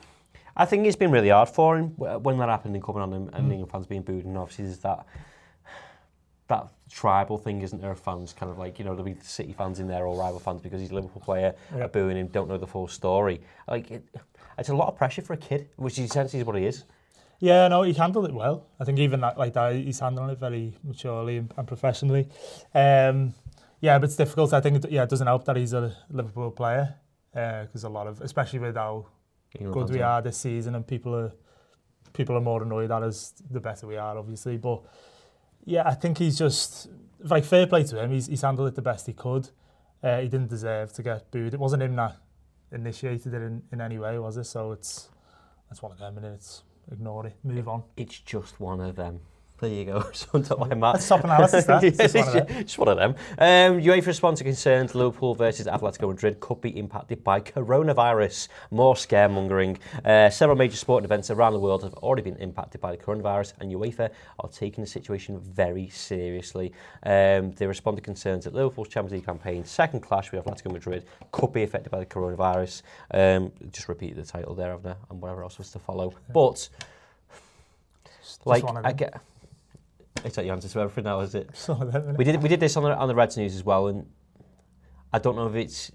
I 0.56 0.64
think 0.66 0.86
it's 0.86 0.96
been 0.96 1.10
really 1.10 1.30
hard 1.30 1.48
for 1.48 1.78
him 1.78 1.88
when 1.96 2.38
that 2.38 2.48
happened 2.48 2.74
and 2.74 2.84
coming 2.84 3.02
on 3.02 3.12
and, 3.12 3.34
and 3.34 3.48
mm. 3.48 3.52
England 3.52 3.72
fans 3.72 3.86
being 3.86 4.02
booed. 4.02 4.24
And 4.24 4.36
obviously 4.36 4.66
there's 4.66 4.78
that 4.78 5.06
that 6.48 6.68
tribal 6.90 7.38
thing, 7.38 7.62
isn't 7.62 7.80
there? 7.80 7.94
Fans 7.94 8.34
kind 8.34 8.50
of 8.52 8.58
like, 8.58 8.78
you 8.78 8.84
know, 8.84 8.94
there'll 8.94 9.10
be 9.10 9.16
City 9.22 9.54
fans 9.54 9.80
in 9.80 9.88
there 9.88 10.04
or 10.04 10.18
rival 10.18 10.38
fans 10.38 10.60
because 10.60 10.80
he's 10.80 10.90
a 10.90 10.94
Liverpool 10.94 11.22
player, 11.22 11.54
yeah. 11.74 11.84
are 11.84 11.88
booing 11.88 12.16
him, 12.16 12.26
don't 12.26 12.48
know 12.48 12.58
the 12.58 12.66
full 12.66 12.86
story. 12.88 13.40
Like, 13.66 13.90
it, 13.90 14.04
it's 14.58 14.68
a 14.68 14.74
lot 14.74 14.88
of 14.88 14.96
pressure 14.96 15.22
for 15.22 15.32
a 15.32 15.38
kid, 15.38 15.70
which 15.76 15.98
is 15.98 16.14
what 16.14 16.56
he 16.56 16.66
is. 16.66 16.84
Yeah, 17.38 17.68
no, 17.68 17.82
he 17.82 17.92
handled 17.92 18.26
it 18.26 18.34
well. 18.34 18.66
I 18.78 18.84
think 18.84 18.98
even 18.98 19.20
that, 19.20 19.38
like 19.38 19.54
that, 19.54 19.74
he's 19.74 19.98
handling 19.98 20.30
it 20.30 20.38
very 20.38 20.74
maturely 20.84 21.38
and, 21.38 21.52
and 21.56 21.66
professionally. 21.66 22.28
Um, 22.74 23.34
yeah, 23.82 23.98
but 23.98 24.04
it's 24.04 24.16
difficult. 24.16 24.52
I 24.54 24.60
think, 24.60 24.84
it, 24.84 24.90
yeah, 24.90 25.02
it 25.02 25.10
doesn't 25.10 25.26
help 25.26 25.44
that 25.44 25.56
he's 25.56 25.72
a 25.72 25.94
Liverpool 26.08 26.52
player 26.52 26.94
because 27.32 27.84
a 27.84 27.88
lot 27.88 28.06
of, 28.06 28.20
especially 28.20 28.60
with 28.60 28.76
how 28.76 29.06
good 29.58 29.90
we 29.90 30.00
are 30.00 30.22
this 30.22 30.38
season, 30.38 30.74
and 30.74 30.86
people 30.86 31.14
are 31.14 31.32
people 32.12 32.36
are 32.36 32.40
more 32.40 32.62
annoyed 32.62 32.90
at 32.90 33.02
us 33.02 33.34
the 33.50 33.60
better 33.60 33.86
we 33.86 33.96
are, 33.96 34.16
obviously. 34.16 34.56
But 34.56 34.82
yeah, 35.64 35.82
I 35.84 35.94
think 35.94 36.18
he's 36.18 36.38
just 36.38 36.88
like 37.24 37.44
fair 37.44 37.66
play 37.66 37.82
to 37.84 38.02
him. 38.02 38.12
He's, 38.12 38.26
he's 38.26 38.42
handled 38.42 38.68
it 38.68 38.74
the 38.76 38.82
best 38.82 39.06
he 39.06 39.12
could. 39.12 39.48
Uh, 40.02 40.20
he 40.20 40.28
didn't 40.28 40.50
deserve 40.50 40.92
to 40.92 41.02
get 41.02 41.30
booed. 41.30 41.54
It 41.54 41.60
wasn't 41.60 41.82
him 41.82 41.96
that 41.96 42.16
initiated 42.70 43.34
it 43.34 43.42
in, 43.42 43.62
in 43.72 43.80
any 43.80 43.98
way, 43.98 44.18
was 44.18 44.36
it? 44.36 44.44
So 44.44 44.72
it's 44.72 45.08
it's 45.70 45.82
one 45.82 45.92
of 45.92 45.98
them, 45.98 46.18
and 46.18 46.26
it's 46.26 46.62
ignore 46.90 47.26
it, 47.26 47.36
move 47.42 47.68
on. 47.68 47.82
It's 47.96 48.18
just 48.20 48.60
one 48.60 48.80
of 48.80 48.96
them. 48.96 49.20
There 49.62 49.70
you 49.70 49.84
go. 49.84 50.04
so 50.12 50.40
don't 50.40 50.58
mind 50.58 50.82
That's 50.82 51.06
top 51.06 51.22
analysis, 51.22 51.66
that. 51.66 51.82
Yes, 51.84 51.96
just 51.96 52.34
one 52.34 52.64
just 52.64 52.78
one 52.78 52.88
of 52.88 52.96
them. 52.96 53.14
Um, 53.38 53.80
UEFA 53.80 54.12
sponsor 54.12 54.42
concerns 54.42 54.92
Liverpool 54.92 55.36
versus 55.36 55.68
Atletico 55.68 56.08
Madrid 56.08 56.40
could 56.40 56.60
be 56.60 56.76
impacted 56.76 57.22
by 57.22 57.38
coronavirus. 57.38 58.48
More 58.72 58.96
scaremongering. 58.96 59.78
Uh, 60.04 60.30
several 60.30 60.58
major 60.58 60.76
sporting 60.76 61.04
events 61.04 61.30
around 61.30 61.52
the 61.52 61.60
world 61.60 61.84
have 61.84 61.94
already 61.94 62.22
been 62.22 62.38
impacted 62.38 62.80
by 62.80 62.90
the 62.90 63.00
coronavirus, 63.00 63.52
and 63.60 63.70
UEFA 63.70 64.10
are 64.40 64.48
taking 64.48 64.82
the 64.82 64.90
situation 64.90 65.38
very 65.38 65.88
seriously. 65.90 66.72
Um, 67.04 67.52
they 67.52 67.68
respond 67.68 67.98
to 67.98 68.02
concerns 68.02 68.42
that 68.46 68.54
Liverpool's 68.54 68.88
Champions 68.88 69.12
League 69.12 69.26
campaign, 69.26 69.64
second 69.64 70.00
clash 70.00 70.32
with 70.32 70.44
Atletico 70.44 70.72
Madrid, 70.72 71.04
could 71.30 71.52
be 71.52 71.62
affected 71.62 71.90
by 71.90 72.00
the 72.00 72.06
coronavirus. 72.06 72.82
Um, 73.12 73.52
just 73.70 73.88
repeat 73.88 74.16
the 74.16 74.24
title 74.24 74.56
there, 74.56 74.72
haven't 74.72 74.96
And 75.08 75.22
whatever 75.22 75.44
else 75.44 75.58
was 75.58 75.70
to 75.70 75.78
follow. 75.78 76.14
But, 76.34 76.68
Just 78.24 78.44
like, 78.44 78.64
I 78.82 78.90
get. 78.90 79.22
it's 80.24 80.34
took 80.34 80.44
your 80.44 80.54
answer 80.54 80.68
to 80.68 80.80
everything 80.80 81.04
now, 81.04 81.20
is 81.20 81.34
it? 81.34 81.50
We 82.16 82.24
did 82.24 82.42
we 82.42 82.48
did 82.48 82.60
this 82.60 82.76
on 82.76 82.84
the 82.84 82.96
on 82.96 83.08
the 83.08 83.14
Reds 83.14 83.36
news 83.36 83.54
as 83.54 83.64
well, 83.64 83.88
and 83.88 84.06
I 85.12 85.18
don't 85.18 85.36
know 85.36 85.46
if 85.46 85.54
it's 85.54 85.92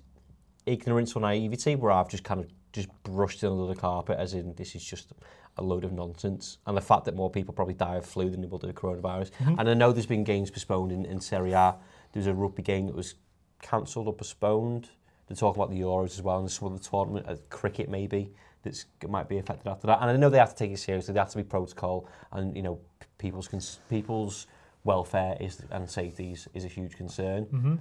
ignorance 0.65 1.15
or 1.15 1.22
naivety 1.22 1.75
where 1.75 1.91
I've 1.91 2.10
just 2.10 2.24
kind 2.24 2.39
of 2.39 2.48
just 2.74 2.89
brushed 3.03 3.43
it 3.43 3.48
under 3.48 3.65
the 3.65 3.79
carpet 3.79 4.17
as 4.19 4.34
in 4.34 4.53
this 4.55 4.75
is 4.75 4.84
just 4.84 5.13
a 5.57 5.63
load 5.63 5.84
of 5.84 5.91
nonsense 5.91 6.57
and 6.67 6.77
the 6.77 6.81
fact 6.81 7.05
that 7.05 7.15
more 7.15 7.31
people 7.31 7.53
probably 7.53 7.74
die 7.74 7.96
of 7.96 8.05
flu 8.05 8.29
than 8.29 8.41
they 8.41 8.48
will 8.48 8.60
do 8.60 8.72
coronavirus 8.74 9.31
mm 9.31 9.46
-hmm. 9.46 9.60
and 9.60 9.69
I 9.69 9.74
know 9.74 9.91
there's 9.91 10.07
been 10.07 10.24
games 10.24 10.51
postponed 10.51 10.91
in, 10.91 11.05
in 11.05 11.22
Serie 11.22 11.53
A 11.53 11.77
there 12.12 12.22
was 12.22 12.27
a 12.27 12.34
rugby 12.34 12.62
game 12.62 12.86
that 12.88 12.96
was 12.96 13.15
cancelled 13.62 14.07
or 14.07 14.13
postponed 14.13 14.89
They're 15.27 15.36
talking 15.36 15.62
about 15.62 15.72
the 15.72 15.81
Euros 15.81 16.17
as 16.17 16.22
well 16.22 16.39
and 16.39 16.50
some 16.50 16.69
other 16.69 16.81
tournament, 16.81 17.27
uh, 17.27 17.36
cricket 17.50 17.89
maybe, 17.89 18.31
that 18.63 19.10
might 19.10 19.27
be 19.27 19.38
affected 19.38 19.67
after 19.69 19.88
that. 19.88 20.00
And 20.01 20.10
I 20.10 20.15
know 20.15 20.29
they 20.29 20.38
have 20.38 20.55
to 20.55 20.55
take 20.55 20.72
it 20.72 20.79
seriously. 20.79 21.13
There 21.13 21.24
has 21.24 21.34
to 21.34 21.38
be 21.38 21.43
protocol, 21.43 22.07
and 22.31 22.55
you 22.55 22.63
know, 22.63 22.79
people's 23.17 23.79
people's 23.89 24.48
welfare 24.84 25.38
is 25.39 25.62
and 25.72 25.89
safety 25.89 26.31
is, 26.31 26.48
is 26.53 26.65
a 26.65 26.67
huge 26.67 26.96
concern. 26.96 27.48
Mm 27.51 27.63
-hmm. 27.63 27.77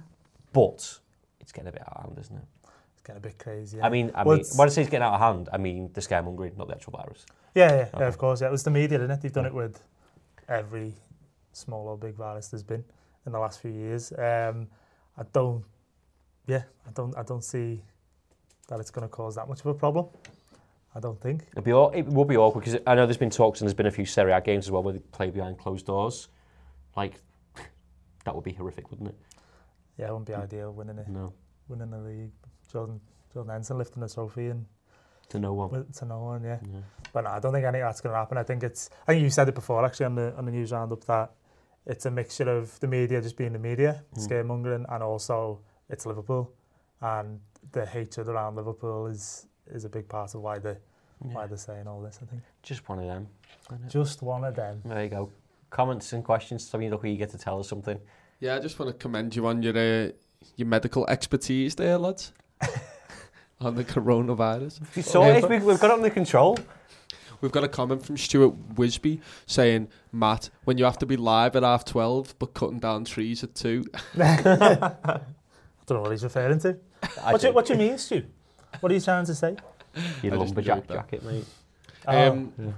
But 0.51 1.01
it's 1.39 1.51
getting 1.51 1.69
a 1.69 1.71
bit 1.71 1.81
out 1.81 1.95
of 1.95 2.03
hand, 2.03 2.17
isn't 2.19 2.37
it? 2.37 2.47
It's 2.93 3.03
getting 3.03 3.25
a 3.25 3.27
bit 3.27 3.37
crazy. 3.37 3.77
Yeah. 3.77 3.87
I 3.87 3.89
mean, 3.89 4.07
I 4.09 4.23
well, 4.23 4.37
mean, 4.37 4.45
when 4.57 4.67
I 4.67 4.71
say 4.71 4.81
it's 4.81 4.91
getting 4.91 5.07
out 5.07 5.13
of 5.13 5.21
hand, 5.21 5.49
I 5.53 5.57
mean 5.57 5.91
the 5.93 6.01
scaremongering, 6.01 6.55
not 6.57 6.67
the 6.67 6.75
actual 6.75 6.93
virus. 6.99 7.25
Yeah, 7.53 7.71
yeah, 7.71 7.87
okay. 7.87 7.99
yeah 7.99 8.07
of 8.07 8.17
course. 8.17 8.41
Yeah, 8.41 8.49
it 8.49 8.51
was 8.51 8.63
the 8.63 8.71
media, 8.71 8.97
isn't 8.97 9.11
it? 9.11 9.21
They've 9.21 9.33
done 9.33 9.49
yeah. 9.49 9.63
it 9.63 9.63
with 9.63 9.83
every 10.47 10.93
small 11.51 11.87
or 11.87 11.97
big 11.97 12.15
virus 12.15 12.47
there's 12.49 12.63
been 12.63 12.83
in 13.25 13.31
the 13.31 13.39
last 13.39 13.59
few 13.59 13.71
years. 13.71 14.11
Um, 14.11 14.67
I 15.17 15.23
don't 15.31 15.63
yeah, 16.47 16.63
I 16.87 16.91
don't, 16.93 17.15
I 17.17 17.23
don't 17.23 17.43
see 17.43 17.83
that 18.69 18.79
it's 18.79 18.91
going 18.91 19.07
to 19.07 19.09
cause 19.09 19.35
that 19.35 19.47
much 19.47 19.59
of 19.61 19.67
a 19.67 19.73
problem. 19.73 20.07
I 20.95 20.99
don't 20.99 21.19
think. 21.21 21.43
It'd 21.51 21.63
be, 21.63 21.73
aw- 21.73 21.89
it 21.91 22.05
will 22.07 22.25
be 22.25 22.37
awkward 22.37 22.63
because 22.65 22.79
I 22.87 22.95
know 22.95 23.05
there's 23.05 23.17
been 23.17 23.29
talks 23.29 23.61
and 23.61 23.67
there's 23.67 23.75
been 23.75 23.85
a 23.85 23.91
few 23.91 24.05
Serie 24.05 24.31
A 24.31 24.41
games 24.41 24.65
as 24.65 24.71
well 24.71 24.81
where 24.83 24.93
they 24.93 24.99
play 24.99 25.29
behind 25.29 25.59
closed 25.59 25.85
doors. 25.85 26.29
Like, 26.95 27.21
that 28.25 28.33
would 28.33 28.43
be 28.43 28.53
horrific, 28.53 28.89
wouldn't 28.89 29.09
it? 29.09 29.15
Yeah, 29.97 30.07
it 30.07 30.11
wouldn't 30.11 30.27
be 30.27 30.33
ideal 30.33 30.73
winning 30.73 30.97
it, 30.97 31.07
No, 31.07 31.33
winning 31.67 31.91
the 31.91 31.99
league. 31.99 32.31
Jordan, 32.71 32.99
Jordan 33.33 33.51
Henderson 33.51 33.77
lifting 33.77 34.01
the 34.01 34.09
trophy 34.09 34.47
and 34.47 34.65
to 35.29 35.39
no 35.39 35.53
one. 35.53 35.85
to 35.91 36.05
no 36.05 36.19
one. 36.23 36.43
Yeah. 36.43 36.59
Yeah. 36.63 36.79
But 37.13 37.25
no, 37.25 37.29
I 37.31 37.39
don't 37.39 37.53
think 37.53 37.65
any 37.65 37.79
of 37.79 37.87
that's 37.87 38.01
going 38.01 38.13
to 38.13 38.17
happen. 38.19 38.37
I 38.37 38.43
think 38.43 38.63
it's. 38.63 38.89
I 39.07 39.13
think 39.13 39.23
you 39.23 39.29
said 39.29 39.47
it 39.49 39.55
before, 39.55 39.85
actually, 39.85 40.07
on 40.07 40.15
the 40.15 40.33
on 40.35 40.45
the 40.45 40.51
news 40.51 40.71
roundup 40.71 41.03
that 41.05 41.31
it's 41.85 42.05
a 42.05 42.11
mixture 42.11 42.49
of 42.49 42.77
the 42.79 42.87
media 42.87 43.21
just 43.21 43.37
being 43.37 43.53
the 43.53 43.59
media, 43.59 44.03
Mm. 44.15 44.27
scaremongering, 44.27 44.85
and 44.93 45.03
also 45.03 45.59
it's 45.89 46.05
Liverpool, 46.05 46.51
and 47.01 47.39
the 47.71 47.85
hatred 47.85 48.27
around 48.27 48.55
Liverpool 48.55 49.07
is 49.07 49.45
is 49.71 49.85
a 49.85 49.89
big 49.89 50.07
part 50.07 50.33
of 50.35 50.41
why 50.41 50.59
they 50.59 50.75
why 51.19 51.47
they're 51.47 51.57
saying 51.57 51.87
all 51.87 52.01
this. 52.01 52.19
I 52.21 52.25
think 52.25 52.41
Just 52.61 52.87
one 52.87 52.99
of 52.99 53.05
them. 53.05 53.27
just 53.89 54.21
one 54.21 54.43
of 54.43 54.55
them. 54.55 54.81
There 54.85 55.03
you 55.03 55.09
go. 55.09 55.29
Comments 55.69 56.13
and 56.13 56.23
questions. 56.23 56.69
Tommy, 56.69 56.89
look, 56.89 57.03
you 57.03 57.17
get 57.17 57.31
to 57.31 57.37
tell 57.37 57.59
us 57.59 57.67
something. 57.67 57.99
Yeah, 58.39 58.55
I 58.55 58.59
just 58.59 58.77
want 58.79 58.91
to 58.91 58.97
commend 58.97 59.35
you 59.35 59.47
on 59.47 59.61
your 59.63 59.75
uh, 59.77 60.11
your 60.55 60.67
medical 60.67 61.05
expertise 61.07 61.75
there, 61.75 61.97
lads. 61.97 62.31
on 63.59 63.73
the 63.75 63.83
coronavirus. 63.83 64.81
You 64.95 65.01
saw 65.01 65.25
Yeah, 65.25 65.33
it. 65.37 65.41
but- 65.41 65.49
We've, 65.49 65.63
we've 65.63 65.79
got 65.79 65.89
it 65.91 65.93
under 65.95 66.09
control. 66.11 66.57
We've 67.41 67.51
got 67.51 67.63
a 67.63 67.67
comment 67.67 68.03
from 68.05 68.17
Stuart 68.17 68.75
Wisby 68.75 69.19
saying, 69.45 69.89
Matt, 70.11 70.49
when 70.63 70.77
you 70.79 70.85
have 70.85 70.97
to 70.99 71.05
be 71.05 71.17
live 71.17 71.55
at 71.55 71.61
half 71.63 71.85
12 71.85 72.35
but 72.39 72.53
cutting 72.55 72.79
down 72.79 73.05
trees 73.05 73.43
at 73.43 73.53
2. 73.55 73.83
don't 75.87 75.97
know 75.97 76.01
what 76.03 76.11
he's 76.11 76.23
referring 76.23 76.59
to. 76.59 76.77
what, 77.23 77.41
do, 77.41 77.53
what 77.53 77.65
do 77.65 77.73
you 77.73 77.79
mean, 77.79 77.97
Stu? 77.97 78.25
What 78.81 78.91
are 78.91 78.95
you 78.95 79.01
trying 79.01 79.25
to 79.25 79.33
say? 79.33 79.55
Your 80.21 80.35
lumberjack 80.35 80.87
jacket, 80.87 81.23
mate. 81.23 81.45
Oh, 82.07 82.29
um, 82.29 82.53
yeah. 82.57 82.71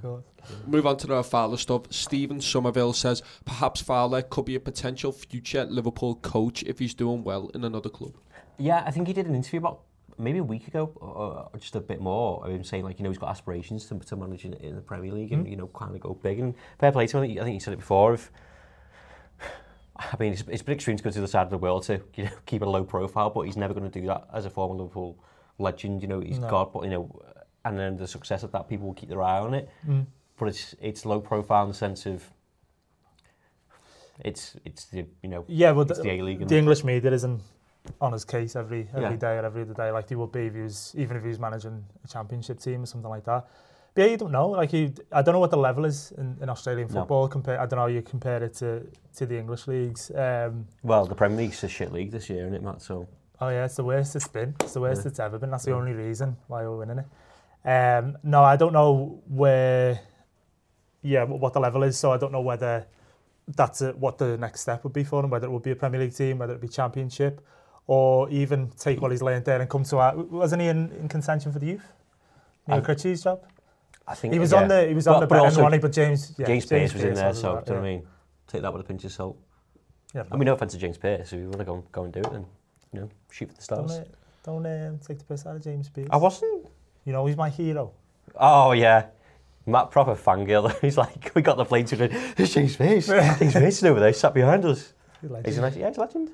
Move 0.66 0.88
on 0.88 0.98
to 0.98 1.08
the 1.08 1.24
Fowler 1.24 1.58
stuff. 1.58 1.84
Stephen 1.92 2.40
Somerville 2.40 2.94
says 2.94 3.22
perhaps 3.46 3.82
Fowler 3.82 4.22
could 4.22 4.46
be 4.46 4.56
a 4.56 4.60
potential 4.60 5.12
future 5.12 5.66
Liverpool 5.66 6.16
coach 6.16 6.64
if 6.64 6.80
he's 6.80 6.94
doing 6.94 7.24
well 7.24 7.50
in 7.54 7.64
another 7.64 7.90
club. 7.90 8.16
Yeah, 8.58 8.84
I 8.86 8.92
think 8.92 9.08
he 9.08 9.14
did 9.14 9.28
an 9.28 9.36
interview 9.36 9.60
about 9.60 9.82
maybe 10.18 10.40
a 10.40 10.44
week 10.44 10.68
ago 10.68 10.92
or, 10.96 11.50
or 11.54 11.60
just 11.60 11.76
a 11.76 11.80
bit 11.80 12.02
more 12.02 12.46
of 12.46 12.52
him 12.52 12.64
saying 12.64 12.84
like 12.84 13.00
you 13.00 13.04
know 13.04 13.10
he's 13.10 13.18
got 13.18 13.30
aspirations 13.30 13.86
to, 13.86 13.98
to 14.00 14.16
manage 14.18 14.44
in, 14.44 14.54
in 14.56 14.76
the 14.76 14.82
Premier 14.82 15.14
League 15.14 15.32
and 15.32 15.44
hmm. 15.44 15.52
you 15.52 15.56
know 15.56 15.68
kind 15.68 15.96
of 15.96 16.02
go 16.02 16.14
big 16.14 16.40
and 16.40 16.56
fair 16.80 16.92
play 16.92 17.08
to 17.08 17.22
him. 17.22 17.24
I 17.40 17.44
think 17.44 17.54
he 17.54 17.60
said 17.60 17.74
it 17.74 17.78
before. 17.80 18.14
If 18.14 18.32
I 20.00 20.16
mean, 20.20 20.34
it's, 20.34 20.44
it's 20.48 20.62
a 20.62 20.66
big 20.66 20.80
to 20.80 20.96
go 20.96 21.10
to 21.10 21.22
the 21.22 21.28
side 21.28 21.44
of 21.44 21.50
the 21.50 21.58
world 21.58 21.84
to 21.84 22.02
you 22.16 22.26
know, 22.26 22.32
keep 22.46 22.62
a 22.62 22.66
low 22.66 22.84
profile, 22.84 23.30
but 23.30 23.42
he's 23.42 23.58
never 23.58 23.74
going 23.74 23.90
to 23.90 24.00
do 24.00 24.08
that 24.08 24.28
as 24.34 24.46
a 24.46 24.50
former 24.50 24.76
Liverpool 24.76 25.22
legend. 25.58 26.02
You 26.02 26.08
know, 26.08 26.20
he's 26.22 26.40
no. 26.40 26.50
God, 26.50 26.72
but 26.74 26.84
you 26.84 26.90
know, 26.90 27.22
and 27.66 27.78
then 27.78 27.98
the 27.98 28.08
success 28.08 28.44
of 28.44 28.52
that, 28.54 28.70
people 28.70 28.88
will 28.88 28.94
keep 28.94 29.10
their 29.10 29.22
eye 29.22 29.40
on 29.40 29.54
it. 29.54 29.70
Mm. 29.88 30.06
But 30.38 30.48
it's 30.48 30.76
it's 30.82 31.06
low 31.06 31.20
profile 31.20 31.64
in 31.64 31.70
the 31.70 31.76
sense 31.76 32.06
of 32.06 32.24
it's 34.24 34.56
it's 34.64 34.86
the 34.86 35.06
you 35.22 35.30
know 35.30 35.44
yeah, 35.48 35.72
well, 35.72 35.86
the, 35.86 35.96
the 35.96 36.10
A 36.10 36.22
League. 36.22 36.48
The 36.48 36.58
English 36.58 36.84
media 36.84 37.12
isn't 37.12 37.42
on 38.00 38.14
his 38.14 38.24
case 38.24 38.56
every 38.56 38.88
every 38.94 39.12
yeah. 39.12 39.16
day 39.16 39.38
or 39.38 39.46
every 39.46 39.64
other 39.64 39.74
day 39.74 39.92
like 39.92 40.10
he 40.10 40.16
would 40.16 40.32
be 40.32 40.48
if 40.48 40.54
he 40.54 40.62
was 40.62 40.94
even 40.98 41.18
if 41.18 41.24
he 41.24 41.30
was 41.30 41.40
managing 41.40 41.84
a 42.04 42.08
championship 42.08 42.60
team 42.60 42.84
or 42.84 42.86
something 42.86 43.10
like 43.10 43.26
that. 43.26 43.48
But 43.94 44.02
yeah, 44.04 44.12
you 44.12 44.18
don't 44.18 44.32
know. 44.32 44.50
Like 44.50 44.72
you, 44.74 44.94
I 45.12 45.22
don't 45.22 45.34
know 45.34 45.40
what 45.40 45.52
the 45.52 45.58
level 45.58 45.86
is 45.86 46.12
in, 46.18 46.38
in 46.42 46.50
Australian 46.50 46.88
No. 46.88 47.02
football. 47.02 47.28
Compare, 47.28 47.60
I 47.60 47.66
don't 47.66 47.78
know 47.78 47.84
how 47.84 47.88
you 47.88 48.02
compare 48.02 48.44
it 48.44 48.54
to 48.56 48.86
to 49.18 49.26
the 49.26 49.38
English 49.38 49.68
leagues. 49.68 50.12
Um, 50.16 50.68
Well, 50.84 51.06
the 51.06 51.16
Premier 51.16 51.38
League's 51.38 51.64
a 51.64 51.68
shit 51.68 51.92
league 51.92 52.12
this 52.12 52.30
year, 52.30 52.44
isn't 52.44 52.54
it, 52.56 52.64
Matt? 52.64 52.82
So 52.82 53.08
oh 53.42 53.50
yeah, 53.50 53.66
it's 53.66 53.76
the 53.76 53.84
worst 53.84 54.16
it's 54.16 54.28
been. 54.28 54.56
It's 54.62 54.74
the 54.74 54.82
worst 54.82 55.02
Yeah. 55.04 55.10
it's 55.10 55.20
ever 55.20 55.38
been. 55.40 55.50
That's 55.52 55.66
the 55.66 55.74
only 55.74 55.94
reason 55.94 56.38
why 56.48 56.64
we're 56.64 56.78
winning 56.78 57.00
it. 57.00 57.08
Um, 57.68 58.18
no, 58.24 58.44
I 58.44 58.56
don't 58.56 58.74
know 58.74 59.22
where. 59.28 60.00
Yeah, 61.02 61.24
what 61.24 61.54
the 61.54 61.60
level 61.60 61.84
is. 61.84 61.98
So 61.98 62.12
I 62.12 62.18
don't 62.18 62.32
know 62.32 62.42
whether 62.42 62.86
that's 63.56 63.82
a, 63.82 63.92
what 63.94 64.18
the 64.18 64.38
next 64.38 64.62
step 64.62 64.84
would 64.84 64.94
be 64.94 65.04
for 65.04 65.24
him. 65.24 65.30
Whether 65.32 65.48
it 65.48 65.52
would 65.52 65.64
be 65.64 65.72
a 65.72 65.76
Premier 65.76 66.00
League 66.00 66.16
team, 66.16 66.38
whether 66.38 66.54
it 66.54 66.62
be 66.62 66.68
Championship, 66.68 67.42
or 67.88 68.30
even 68.30 68.70
take 68.78 69.02
what 69.02 69.12
he's 69.12 69.22
learned 69.24 69.46
there 69.46 69.60
and 69.60 69.70
come 69.70 69.84
to 69.86 69.98
our. 69.98 70.16
Wasn't 70.16 70.62
he 70.62 70.68
in, 70.68 70.92
in 70.92 71.08
contention 71.08 71.52
for 71.52 71.60
the 71.60 71.66
youth? 71.68 71.88
Neil 72.68 72.82
Critchley's 72.82 73.24
job. 73.24 73.44
I 74.10 74.16
think 74.16 74.34
he 74.34 74.40
was 74.40 74.52
yeah. 74.52 74.62
on 74.62 74.68
the 74.68 74.88
he 74.88 74.94
was 74.96 75.06
but, 75.06 75.14
on 75.14 75.20
the 75.22 75.28
but 75.28 75.40
also, 75.40 75.62
one, 75.62 75.80
but 75.80 75.92
James 75.92 76.34
yeah, 76.38 76.48
James, 76.48 76.66
James 76.66 76.92
Pierce 76.92 76.94
was 76.94 77.04
in 77.04 77.14
there, 77.14 77.34
so 77.34 77.56
that, 77.56 77.66
do 77.66 77.74
you 77.74 77.76
know 77.76 77.82
what 77.82 77.88
I 77.88 77.92
mean? 77.92 78.08
Take 78.48 78.62
that 78.64 78.74
with 78.74 78.82
a 78.82 78.86
pinch 78.86 79.04
of 79.06 79.12
salt. 79.12 79.38
Yeah, 80.16 80.24
I 80.32 80.36
mean, 80.36 80.46
no 80.46 80.54
offense 80.54 80.74
to 80.74 80.80
James 80.80 80.98
Pierce. 80.98 81.32
If 81.32 81.40
you 81.40 81.46
want 81.46 81.60
to 81.60 81.66
go 81.66 81.84
go 81.92 82.04
and 82.06 82.14
do 82.14 82.22
it, 82.22 82.32
then 82.32 82.46
you 82.92 83.02
know, 83.02 83.10
shoot 83.30 83.50
for 83.50 83.56
the 83.56 83.62
stars. 83.62 83.92
Don't, 84.44 84.66
uh, 84.66 84.70
don't 84.72 84.88
um, 84.88 85.00
take 85.00 85.20
the 85.20 85.26
piss 85.26 85.46
out 85.46 85.56
of 85.56 85.64
James 85.64 85.90
Pierce. 85.90 86.10
I 86.12 86.18
wasn't. 86.18 86.66
You 87.06 87.14
know, 87.14 87.26
he's 87.28 87.38
my 87.38 87.50
hero. 87.50 87.92
Oh 88.36 88.72
yeah. 88.72 89.06
Matt 89.68 89.92
proper 89.92 90.16
fangirl. 90.16 90.76
he's 90.82 90.98
like, 90.98 91.32
we 91.36 91.44
got 91.44 91.58
the 91.58 91.66
plane 91.66 91.86
to 91.86 92.08
James 92.36 92.76
Pierce. 92.76 93.08
James 93.40 93.54
Pierce 93.54 93.78
is 93.78 93.84
over 93.84 94.00
there, 94.00 94.14
sat 94.14 94.34
behind 94.34 94.66
us. 94.66 94.94
He's, 95.22 95.30
he's 95.46 95.58
a 95.60 95.62
nice, 95.62 95.76
yeah, 95.76 95.90
he's 95.90 95.98
a 95.98 96.02
legend. 96.02 96.32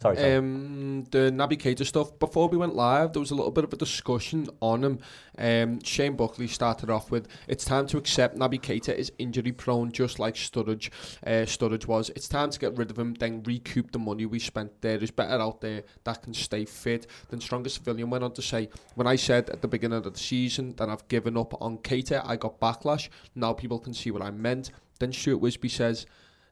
Sorry, 0.00 0.14
Tom. 0.14 0.24
Um, 0.24 1.04
the 1.10 1.32
Naby 1.32 1.58
Keita 1.58 1.84
stuff. 1.84 2.16
Before 2.20 2.48
we 2.48 2.56
went 2.56 2.76
live, 2.76 3.12
there 3.12 3.20
was 3.20 3.32
a 3.32 3.34
little 3.34 3.50
bit 3.50 3.64
of 3.64 3.72
a 3.72 3.76
discussion 3.76 4.48
on 4.60 4.84
him. 4.84 5.00
Um, 5.36 5.82
Shane 5.82 6.14
Buckley 6.14 6.46
started 6.46 6.88
off 6.88 7.10
with, 7.10 7.26
"It's 7.48 7.64
time 7.64 7.88
to 7.88 7.98
accept 7.98 8.38
Naby 8.38 8.60
Keita 8.60 8.94
is 8.94 9.10
injury 9.18 9.50
prone, 9.50 9.90
just 9.90 10.20
like 10.20 10.36
Sturridge. 10.36 10.90
Uh, 11.26 11.46
Sturridge 11.46 11.88
was. 11.88 12.10
It's 12.10 12.28
time 12.28 12.50
to 12.50 12.58
get 12.60 12.78
rid 12.78 12.92
of 12.92 12.98
him, 12.98 13.14
then 13.14 13.42
recoup 13.42 13.90
the 13.90 13.98
money 13.98 14.24
we 14.24 14.38
spent. 14.38 14.80
There. 14.82 14.98
There 14.98 15.02
is 15.02 15.10
better 15.10 15.42
out 15.42 15.62
there 15.62 15.82
that 16.04 16.22
can 16.22 16.32
stay 16.32 16.64
fit." 16.64 17.08
Then 17.30 17.40
Strongest 17.40 17.76
Civilian 17.78 18.08
went 18.08 18.22
on 18.22 18.32
to 18.34 18.42
say, 18.42 18.68
"When 18.94 19.08
I 19.08 19.16
said 19.16 19.50
at 19.50 19.62
the 19.62 19.68
beginning 19.68 19.98
of 19.98 20.12
the 20.12 20.16
season 20.16 20.74
that 20.76 20.88
I've 20.88 21.08
given 21.08 21.36
up 21.36 21.60
on 21.60 21.78
Keita, 21.78 22.22
I 22.24 22.36
got 22.36 22.60
backlash. 22.60 23.08
Now 23.34 23.52
people 23.52 23.80
can 23.80 23.94
see 23.94 24.12
what 24.12 24.22
I 24.22 24.30
meant." 24.30 24.70
Then 25.00 25.12
Stuart 25.12 25.42
Wisby 25.42 25.70
says. 25.70 26.06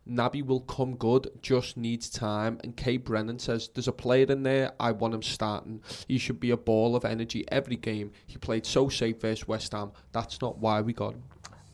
Naby 0.08 0.44
will 0.44 0.60
come 0.60 0.96
good, 0.96 1.30
just 1.42 1.76
needs 1.76 2.08
time. 2.08 2.58
And 2.62 2.76
Kay 2.76 2.96
Brennan 2.96 3.38
says, 3.38 3.68
There's 3.74 3.88
a 3.88 3.92
player 3.92 4.26
in 4.26 4.42
there, 4.42 4.72
I 4.78 4.92
want 4.92 5.14
him 5.14 5.22
starting. 5.22 5.82
He 6.06 6.18
should 6.18 6.40
be 6.40 6.50
a 6.50 6.56
ball 6.56 6.94
of 6.94 7.04
energy 7.04 7.44
every 7.48 7.76
game. 7.76 8.12
He 8.26 8.36
played 8.38 8.66
so 8.66 8.88
safe 8.88 9.20
versus 9.20 9.48
West 9.48 9.72
Ham. 9.72 9.92
That's 10.12 10.40
not 10.40 10.58
why 10.58 10.80
we 10.80 10.92
got 10.92 11.14
him. 11.14 11.22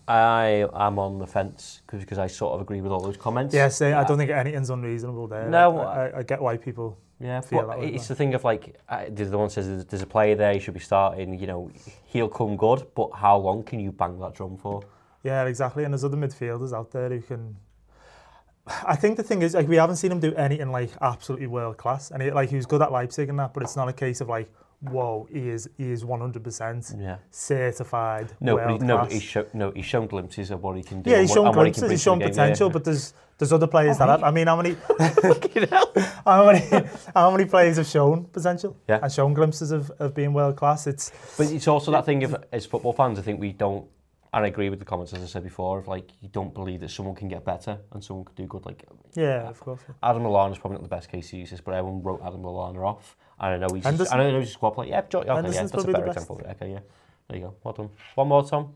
I 0.09 0.67
am 0.75 0.99
on 0.99 1.19
the 1.19 1.27
fence 1.27 1.83
because 1.87 2.19
I 2.19 2.27
sort 2.27 2.55
of 2.55 2.61
agree 2.61 2.81
with 2.81 2.91
all 2.91 3.01
those 3.01 3.17
comments. 3.17 3.55
Yeah, 3.55 3.69
say, 3.69 3.93
I 3.93 4.05
don't 4.05 4.19
think 4.19 4.31
anything's 4.31 4.71
unreasonable 4.71 5.29
there. 5.29 5.49
No, 5.49 5.79
I, 5.79 6.09
I, 6.09 6.19
I 6.19 6.23
get 6.23 6.41
why 6.43 6.57
people. 6.57 6.99
Yeah, 7.21 7.41
feel 7.41 7.69
that 7.69 7.79
way, 7.79 7.95
it's 7.95 8.09
the 8.09 8.17
thing 8.17 8.35
of 8.35 8.43
like, 8.43 8.81
uh, 8.89 9.05
the 9.09 9.27
the 9.27 9.39
one 9.39 9.49
says 9.49 9.69
there's, 9.69 9.85
there's 9.85 10.03
a 10.03 10.07
player 10.07 10.35
there, 10.35 10.53
he 10.55 10.59
should 10.59 10.75
be 10.75 10.81
starting. 10.81 11.39
You 11.39 11.47
know, 11.47 11.71
he'll 12.05 12.29
come 12.29 12.57
good, 12.57 12.85
but 12.97 13.11
how 13.15 13.39
long 13.39 13.62
can 13.62 13.79
you 13.79 13.93
bang 13.93 14.19
that 14.19 14.35
drum 14.35 14.57
for? 14.57 14.83
Yeah, 15.23 15.45
exactly. 15.45 15.85
And 15.85 15.95
there's 15.95 16.03
other 16.03 16.17
midfielders 16.17 16.73
out 16.73 16.91
there 16.91 17.09
who 17.09 17.21
can. 17.21 17.57
I 18.66 18.95
think 18.95 19.16
the 19.16 19.23
thing 19.23 19.42
is, 19.42 19.54
like, 19.54 19.66
we 19.66 19.76
haven't 19.76 19.97
seen 19.97 20.12
him 20.12 20.21
do 20.21 20.35
anything 20.35 20.71
like 20.71 20.90
absolutely 21.00 21.49
world 21.49 21.76
class, 21.76 22.11
and 22.11 22.23
it, 22.23 22.35
like 22.35 22.49
he 22.50 22.57
was 22.57 22.66
good 22.66 22.81
at 22.81 22.92
Leipzig 22.92 23.28
and 23.28 23.38
that, 23.38 23.54
but 23.54 23.62
it's 23.62 23.76
not 23.76 23.88
a 23.88 23.92
case 23.92 24.21
of 24.21 24.28
like, 24.28 24.49
whoa, 24.83 25.26
he 25.33 25.49
is 25.49 25.69
he 25.76 25.90
is 25.90 26.04
one 26.04 26.21
hundred 26.21 26.45
percent 26.45 26.95
certified. 27.31 28.33
No, 28.40 28.54
world 28.54 28.69
but 28.69 28.81
he, 28.81 28.87
no, 28.87 28.99
but 28.99 29.12
he's 29.12 29.23
show, 29.23 29.47
no, 29.52 29.73
he's 29.73 29.85
shown 29.85 30.07
glimpses 30.07 30.52
of 30.52 30.62
what 30.62 30.76
he 30.76 30.83
can 30.85 31.02
do. 31.02 31.11
Yeah, 31.11 31.21
he's 31.21 31.33
shown 31.33 31.47
what, 31.47 31.54
glimpses, 31.54 31.83
he 31.83 31.90
he's 31.90 32.02
shown 32.02 32.21
potential, 32.21 32.69
game, 32.69 32.71
yeah. 32.71 32.73
but 32.73 32.85
there's 32.85 33.14
there's 33.38 33.52
other 33.52 33.66
players 33.66 33.97
oh, 33.97 33.99
that 34.00 34.09
have. 34.09 34.23
I 34.23 34.31
mean, 34.31 34.47
how 34.47 34.57
many? 34.57 34.76
how 36.25 36.47
many? 36.47 36.88
How 37.14 37.31
many 37.33 37.47
players 37.47 37.78
have 37.78 37.87
shown 37.88 38.26
potential? 38.26 38.76
Yeah. 38.88 39.00
and 39.02 39.11
shown 39.11 39.35
glimpses 39.35 39.73
of, 39.73 39.90
of 39.99 40.14
being 40.14 40.33
world 40.33 40.54
class. 40.54 40.87
It's. 40.87 41.11
But 41.37 41.50
it's 41.50 41.66
also 41.66 41.90
that 41.90 42.07
thing 42.07 42.23
of 42.23 42.37
as 42.52 42.66
football 42.66 42.92
fans, 42.92 43.19
I 43.19 43.23
think 43.23 43.40
we 43.40 43.52
don't 43.52 43.88
and 44.35 44.45
I 44.45 44.49
agree 44.49 44.71
with 44.71 44.79
the 44.79 44.85
comments, 44.85 45.12
as 45.12 45.23
I 45.23 45.27
said 45.27 45.43
before, 45.45 45.79
of 45.79 45.89
like, 45.89 46.11
you 46.21 46.29
don't 46.29 46.55
believe 46.55 46.81
that 46.81 46.91
someone 46.91 47.15
can 47.15 47.29
get 47.29 47.45
better 47.45 47.79
and 47.93 48.03
someone 48.03 48.25
could 48.25 48.37
do 48.37 48.47
good. 48.47 48.65
Like, 48.65 48.85
yeah, 49.15 49.45
uh, 49.47 49.51
of 49.51 49.61
course. 49.61 49.81
Adam 50.03 50.23
Lallana 50.23 50.53
is 50.53 50.59
probably 50.59 50.77
not 50.79 50.83
the 50.83 50.89
best 50.89 51.11
case 51.11 51.31
to 51.31 51.37
use 51.37 51.51
this, 51.51 51.61
but 51.61 51.75
everyone 51.75 52.03
wrote 52.03 52.21
Adam 52.25 52.43
Lallana 52.43 52.85
off. 52.87 53.17
And 53.39 53.55
I 53.55 53.67
know 53.67 53.75
he's, 53.75 53.85
Henderson? 53.85 54.21
I 54.21 54.31
know 54.31 54.41
he's 54.41 54.49
a 54.51 54.53
squad 54.53 54.71
player. 54.71 54.91
Yeah, 54.91 55.03
Jo- 55.09 55.21
okay, 55.21 55.29
yeah, 55.29 55.41
that's 55.43 55.59
a 55.59 55.69
probably 55.75 55.93
the 55.93 55.99
better 55.99 56.07
best. 56.07 56.17
example. 56.19 56.41
Okay, 56.51 56.73
yeah. 56.73 56.79
There 57.29 57.39
you 57.39 57.45
go. 57.47 57.55
Well 57.62 57.75
done. 57.75 57.91
One 58.15 58.29
more, 58.29 58.45
Tom. 58.45 58.75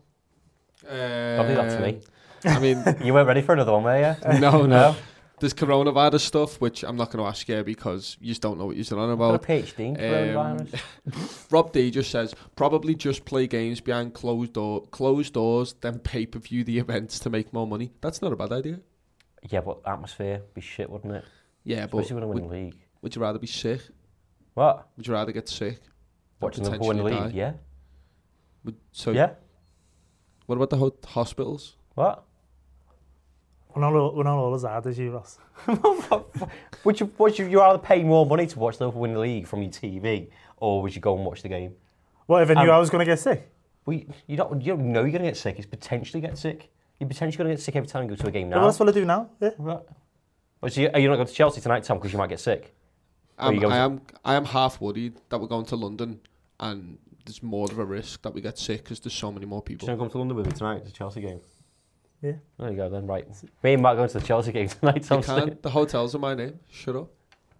Uh, 0.87 1.37
don't 1.37 1.47
do 1.47 1.55
that 1.55 1.69
to 1.77 1.79
me. 1.81 2.01
I 2.45 2.59
mean, 2.59 2.83
You 3.03 3.13
weren't 3.13 3.27
ready 3.27 3.41
for 3.41 3.53
another 3.53 3.71
one, 3.71 3.83
were 3.83 3.97
you? 3.99 4.39
no, 4.39 4.65
no. 4.65 4.95
There's 5.39 5.53
coronavirus 5.53 6.21
stuff, 6.21 6.59
which 6.59 6.83
I'm 6.83 6.95
not 6.95 7.11
going 7.11 7.23
to 7.23 7.29
ask 7.29 7.47
you 7.47 7.63
because 7.63 8.17
you 8.19 8.29
just 8.29 8.41
don't 8.41 8.57
know 8.57 8.65
what 8.65 8.75
you're 8.75 8.99
on 8.99 9.11
I've 9.11 9.17
got 9.19 9.29
a 9.31 9.35
about. 9.35 9.43
PhD 9.43 9.79
in 9.79 9.95
coronavirus. 9.95 10.73
Um, 11.13 11.29
Rob 11.51 11.71
D 11.71 11.91
just 11.91 12.09
says 12.09 12.33
probably 12.55 12.95
just 12.95 13.23
play 13.23 13.45
games 13.45 13.79
behind 13.79 14.15
closed 14.15 14.53
door, 14.53 14.81
closed 14.87 15.33
doors, 15.33 15.75
then 15.81 15.99
pay 15.99 16.25
per 16.25 16.39
view 16.39 16.63
the 16.63 16.79
events 16.79 17.19
to 17.19 17.29
make 17.29 17.53
more 17.53 17.67
money. 17.67 17.91
That's 18.01 18.21
not 18.21 18.33
a 18.33 18.35
bad 18.35 18.51
idea. 18.51 18.79
yeah, 19.47 19.61
but 19.61 19.79
atmosphere 19.85 20.41
be 20.55 20.61
shit, 20.61 20.89
wouldn't 20.89 21.13
it? 21.13 21.25
Yeah, 21.63 21.85
but 21.85 21.99
Especially 21.99 22.15
when 22.15 22.23
I 22.23 22.27
win 22.27 22.43
would, 22.47 22.51
league. 22.51 22.77
would 23.03 23.15
you 23.15 23.21
rather 23.21 23.37
be 23.39 23.47
sick? 23.47 23.81
What? 24.55 24.87
Would 24.97 25.05
you 25.05 25.13
rather 25.13 25.31
get 25.31 25.47
sick? 25.47 25.79
Watching 26.41 26.63
Liverpool 26.63 26.87
win 26.87 26.97
the 26.97 27.03
league? 27.03 27.13
die? 27.15 27.31
Yeah. 27.33 27.53
Would, 28.63 28.75
so 28.91 29.11
Yeah. 29.11 29.31
what 30.47 30.55
about 30.55 30.71
the 30.71 30.77
ho- 30.77 30.95
hospitals? 31.05 31.75
What? 31.93 32.23
We're 33.77 33.81
not 33.91 33.93
all, 33.93 34.15
we're 34.15 34.23
not 34.23 34.37
all 34.39 34.55
as 34.55 34.63
hard 34.63 34.87
as 34.87 34.97
you, 34.97 35.11
Ross. 35.11 35.37
would 36.83 36.99
you 36.99 37.11
would 37.19 37.37
you 37.37 37.45
you 37.45 37.59
rather 37.59 37.77
pay 37.77 38.01
more 38.03 38.25
money 38.25 38.47
to 38.47 38.57
watch 38.57 38.79
Liverpool 38.79 39.01
win 39.01 39.13
the 39.13 39.19
league 39.19 39.45
from 39.45 39.61
your 39.61 39.69
TV, 39.69 40.29
or 40.57 40.81
would 40.81 40.95
you 40.95 40.99
go 41.01 41.15
and 41.15 41.23
watch 41.23 41.43
the 41.43 41.49
game? 41.49 41.75
What 42.25 42.41
if 42.41 42.49
I 42.49 42.55
knew 42.55 42.71
Um, 42.71 42.75
I 42.75 42.79
was 42.79 42.89
going 42.89 43.05
to 43.05 43.11
get 43.11 43.19
sick? 43.19 43.51
Well, 43.85 43.97
you, 43.97 44.07
you 44.25 44.35
don't 44.35 44.59
you 44.61 44.73
don't 44.73 44.91
know 44.91 45.01
you're 45.01 45.11
going 45.11 45.21
to 45.21 45.27
get 45.27 45.37
sick. 45.37 45.57
It's 45.59 45.67
potentially 45.67 46.21
get 46.21 46.39
sick. 46.39 46.71
You're 46.99 47.07
potentially 47.07 47.37
going 47.37 47.49
to 47.51 47.55
get 47.55 47.61
sick 47.63 47.75
every 47.75 47.87
time 47.87 48.05
you 48.05 48.09
go 48.09 48.15
to 48.15 48.27
a 48.27 48.31
game 48.31 48.49
now. 48.49 48.57
Well, 48.57 48.65
that's 48.65 48.79
what 48.79 48.89
I 48.89 48.93
do 48.93 49.05
now. 49.05 49.29
Yeah. 49.39 49.51
Right. 49.59 49.79
Well, 50.59 50.71
so 50.71 50.81
you, 50.81 50.89
are 50.91 50.99
you 50.99 51.07
not 51.07 51.17
going 51.17 51.27
to 51.27 51.33
Chelsea 51.33 51.61
tonight, 51.61 51.83
Tom, 51.83 51.99
because 51.99 52.11
you 52.11 52.17
might 52.17 52.29
get 52.29 52.39
sick? 52.39 52.73
Or 53.37 53.53
you 53.53 53.63
Um, 53.63 53.71
I 53.71 53.77
am 53.77 54.01
I 54.25 54.33
am 54.33 54.45
half 54.45 54.81
worried 54.81 55.13
that 55.29 55.39
we're 55.39 55.45
going 55.45 55.65
to 55.67 55.75
London 55.75 56.19
and 56.59 56.97
there's 57.25 57.43
more 57.43 57.69
of 57.71 57.77
a 57.77 57.85
risk 57.85 58.23
that 58.23 58.33
we 58.33 58.41
get 58.41 58.57
sick 58.57 58.83
because 58.83 58.99
there's 59.01 59.13
so 59.13 59.31
many 59.31 59.45
more 59.45 59.61
Do 59.61 59.73
you 59.73 59.77
people. 59.77 59.87
want 59.89 59.99
to 59.99 60.03
come 60.03 60.11
to 60.13 60.17
London 60.17 60.37
with 60.37 60.47
me 60.47 60.51
tonight? 60.53 60.77
It's 60.77 60.89
a 60.89 60.93
Chelsea 60.93 61.21
game. 61.21 61.41
Yeah. 62.21 62.33
There 62.57 62.71
you 62.71 62.75
go 62.77 62.89
then. 62.89 63.05
Right. 63.05 63.27
Me 63.63 63.73
and 63.73 63.81
Matt 63.83 63.93
are 63.93 63.95
going 63.97 64.09
to 64.09 64.19
the 64.19 64.25
Chelsea 64.25 64.51
game 64.51 64.67
tonight. 64.79 64.95
You 64.97 65.01
Tom. 65.01 65.23
can't. 65.23 65.61
The 65.61 65.69
hotels 65.69 66.15
are 66.15 66.19
my 66.19 66.33
name. 66.33 66.59
Shut 66.71 66.95
up. 66.95 67.09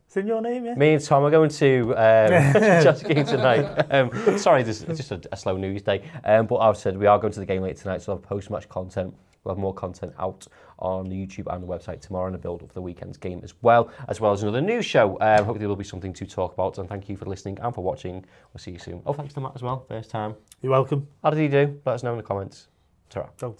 It's 0.08 0.16
in 0.16 0.26
your 0.26 0.42
name, 0.42 0.64
yeah? 0.66 0.76
Me 0.76 0.94
and 0.94 1.04
Tom 1.04 1.24
are 1.24 1.30
going 1.30 1.50
to 1.50 1.90
um, 1.92 2.54
Chelsea 2.84 3.14
game 3.14 3.26
tonight. 3.26 3.64
Um, 3.92 4.38
sorry, 4.38 4.64
this 4.64 4.82
is 4.82 4.98
just 4.98 5.12
a, 5.12 5.22
a 5.34 5.38
slow 5.38 5.58
news 5.58 5.82
day. 5.82 6.10
Um, 6.24 6.48
but 6.48 6.58
I've 6.60 6.78
said 6.78 6.98
we 6.98 7.08
are 7.08 7.20
going 7.20 7.34
to 7.34 7.40
the 7.42 7.46
game 7.46 7.62
later 7.62 7.82
tonight, 7.84 8.02
so 8.02 8.14
we'll 8.14 8.22
post-match 8.22 8.70
content. 8.70 9.14
We'll 9.44 9.54
have 9.56 9.62
more 9.62 9.74
content 9.74 10.14
out 10.18 10.48
on 10.80 11.10
the 11.10 11.16
YouTube 11.16 11.54
and 11.54 11.62
the 11.62 11.68
website 11.68 12.00
tomorrow 12.02 12.28
and 12.28 12.36
a 12.36 12.40
build 12.40 12.62
up 12.64 12.70
for 12.70 12.74
the 12.74 12.82
weekend's 12.82 13.18
game 13.18 13.42
as 13.44 13.54
well, 13.62 13.92
as 14.08 14.20
well 14.22 14.32
as 14.32 14.44
another 14.44 14.62
news 14.62 14.86
show. 14.86 15.18
Um, 15.20 15.40
hopefully 15.40 15.60
there'll 15.60 15.76
be 15.76 15.84
something 15.84 16.14
to 16.14 16.26
talk 16.26 16.54
about. 16.54 16.78
And 16.78 16.88
thank 16.88 17.10
you 17.10 17.18
for 17.18 17.26
listening 17.26 17.58
and 17.62 17.76
for 17.76 17.84
watching. 17.84 18.26
We'll 18.54 18.60
see 18.60 18.72
you 18.72 18.80
soon. 18.80 19.02
Oh, 19.06 19.14
thanks 19.14 19.34
to 19.36 19.42
Matt 19.42 19.54
as 19.56 19.62
well. 19.62 19.86
First 19.90 20.10
time. 20.10 20.36
You're 20.62 20.72
welcome. 20.72 21.08
How 21.24 21.30
did 21.32 21.40
he 21.40 21.48
do? 21.50 21.80
Let 21.86 21.96
us 21.96 22.04
know 22.04 22.12
in 22.12 22.18
the 22.18 22.24
comments. 22.24 22.68
Ta-ra. 23.10 23.28
Don't. 23.38 23.60